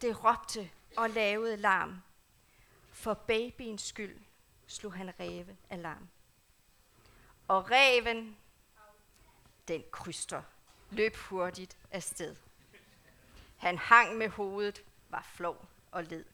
det 0.00 0.24
råbte 0.24 0.70
og 0.96 1.10
lavede 1.10 1.56
larm. 1.56 2.02
For 2.92 3.14
babyens 3.14 3.82
skyld 3.82 4.20
slog 4.66 4.92
han 4.92 5.20
ræve 5.20 5.56
alarm. 5.70 6.08
Og 7.48 7.70
reven, 7.70 8.36
den 9.68 9.84
kryster, 9.90 10.42
løb 10.90 11.16
hurtigt 11.16 11.78
afsted. 11.90 12.36
Han 13.56 13.78
hang 13.78 14.16
med 14.16 14.28
hovedet, 14.28 14.84
var 15.08 15.22
flov 15.34 15.68
og 15.90 16.04
led. 16.04 16.24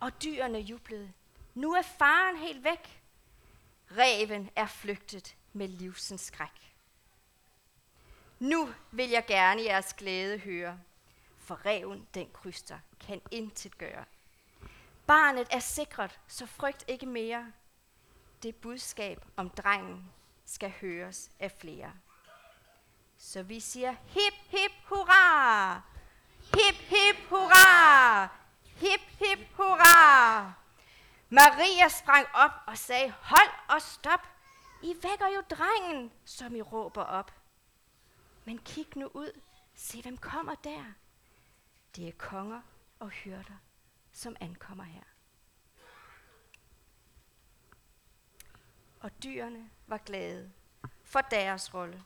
Og 0.00 0.22
dyrene 0.22 0.58
jublede. 0.58 1.12
Nu 1.54 1.72
er 1.72 1.82
faren 1.82 2.36
helt 2.36 2.64
væk. 2.64 3.02
Reven 3.90 4.50
er 4.56 4.66
flygtet 4.66 5.36
med 5.52 5.68
livsens 5.68 6.20
skræk. 6.20 6.71
Nu 8.42 8.74
vil 8.90 9.10
jeg 9.10 9.26
gerne 9.26 9.62
jeres 9.62 9.94
glæde 9.94 10.38
høre, 10.38 10.78
for 11.38 11.66
reven, 11.66 12.08
den 12.14 12.30
kryster, 12.32 12.78
kan 13.00 13.20
intet 13.30 13.78
gøre. 13.78 14.04
Barnet 15.06 15.46
er 15.50 15.58
sikret, 15.58 16.20
så 16.28 16.46
frygt 16.46 16.84
ikke 16.88 17.06
mere. 17.06 17.52
Det 18.42 18.56
budskab 18.56 19.24
om 19.36 19.50
drengen 19.50 20.12
skal 20.44 20.72
høres 20.80 21.30
af 21.40 21.52
flere. 21.52 21.92
Så 23.18 23.42
vi 23.42 23.60
siger 23.60 23.94
hip 24.06 24.34
hip 24.48 24.72
hurra! 24.84 25.74
Hip 26.38 26.74
hip 26.74 27.28
hurra! 27.28 28.28
Hip 28.64 29.00
hip 29.18 29.56
hurra! 29.56 30.52
Maria 31.28 31.88
sprang 31.88 32.26
op 32.34 32.52
og 32.66 32.78
sagde, 32.78 33.12
hold 33.20 33.50
og 33.68 33.82
stop. 33.82 34.20
I 34.82 34.94
vækker 35.02 35.28
jo 35.28 35.42
drengen, 35.50 36.12
som 36.24 36.56
I 36.56 36.62
råber 36.62 37.02
op. 37.02 37.41
Men 38.44 38.58
kig 38.58 38.96
nu 38.96 39.10
ud. 39.14 39.40
Se, 39.74 40.02
hvem 40.02 40.16
kommer 40.16 40.54
der. 40.54 40.84
Det 41.96 42.08
er 42.08 42.12
konger 42.12 42.60
og 42.98 43.08
hyrder, 43.08 43.62
som 44.12 44.36
ankommer 44.40 44.84
her. 44.84 45.02
Og 49.00 49.22
dyrene 49.22 49.70
var 49.86 49.98
glade 49.98 50.52
for 51.02 51.20
deres 51.20 51.74
rolle 51.74 52.04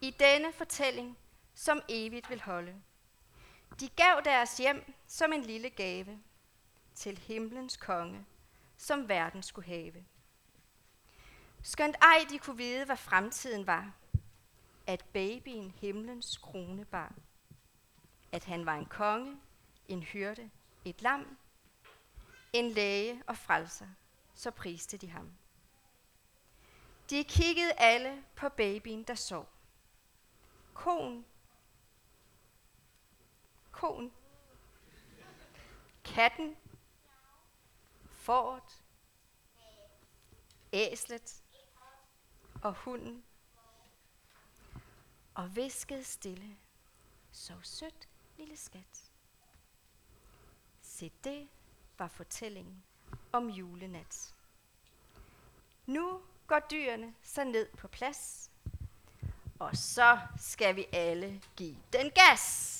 i 0.00 0.10
denne 0.10 0.52
fortælling, 0.52 1.18
som 1.54 1.82
evigt 1.88 2.30
vil 2.30 2.40
holde. 2.40 2.82
De 3.80 3.88
gav 3.88 4.20
deres 4.24 4.56
hjem 4.56 4.92
som 5.06 5.32
en 5.32 5.42
lille 5.42 5.70
gave 5.70 6.22
til 6.94 7.18
himlens 7.18 7.76
konge, 7.76 8.26
som 8.76 9.08
verden 9.08 9.42
skulle 9.42 9.66
have. 9.66 10.04
Skønt 11.62 11.96
ej 12.02 12.26
de 12.30 12.38
kunne 12.38 12.56
vide, 12.56 12.84
hvad 12.84 12.96
fremtiden 12.96 13.66
var, 13.66 13.92
at 14.90 15.04
babyen 15.12 15.70
himlens 15.70 16.36
krone 16.36 16.84
bar. 16.84 17.14
At 18.32 18.44
han 18.44 18.66
var 18.66 18.74
en 18.74 18.86
konge, 18.86 19.40
en 19.88 20.02
hyrde, 20.02 20.50
et 20.84 21.02
lam, 21.02 21.38
en 22.52 22.70
læge 22.70 23.22
og 23.26 23.36
frelser, 23.36 23.86
så 24.34 24.50
priste 24.50 24.96
de 24.96 25.10
ham. 25.10 25.32
De 27.10 27.24
kiggede 27.24 27.72
alle 27.72 28.24
på 28.36 28.48
babyen, 28.48 29.02
der 29.02 29.14
sov. 29.14 29.48
Koen, 30.74 31.24
koen, 33.72 34.12
Katten. 36.04 36.56
Fort. 38.10 38.82
Æslet. 40.72 41.42
Og 42.62 42.74
hunden. 42.74 43.24
Og 45.40 45.56
viskede 45.56 46.04
stille. 46.04 46.56
Så 47.32 47.52
sødt, 47.62 48.08
lille 48.38 48.56
skat. 48.56 49.10
Se, 50.82 51.12
det 51.24 51.48
var 51.98 52.08
fortællingen 52.08 52.82
om 53.32 53.48
julenat. 53.48 54.34
Nu 55.86 56.20
går 56.46 56.58
dyrene 56.70 57.14
så 57.22 57.44
ned 57.44 57.68
på 57.78 57.88
plads, 57.88 58.50
og 59.58 59.76
så 59.76 60.18
skal 60.38 60.76
vi 60.76 60.86
alle 60.92 61.42
give 61.56 61.76
den 61.92 62.10
gas. 62.10 62.79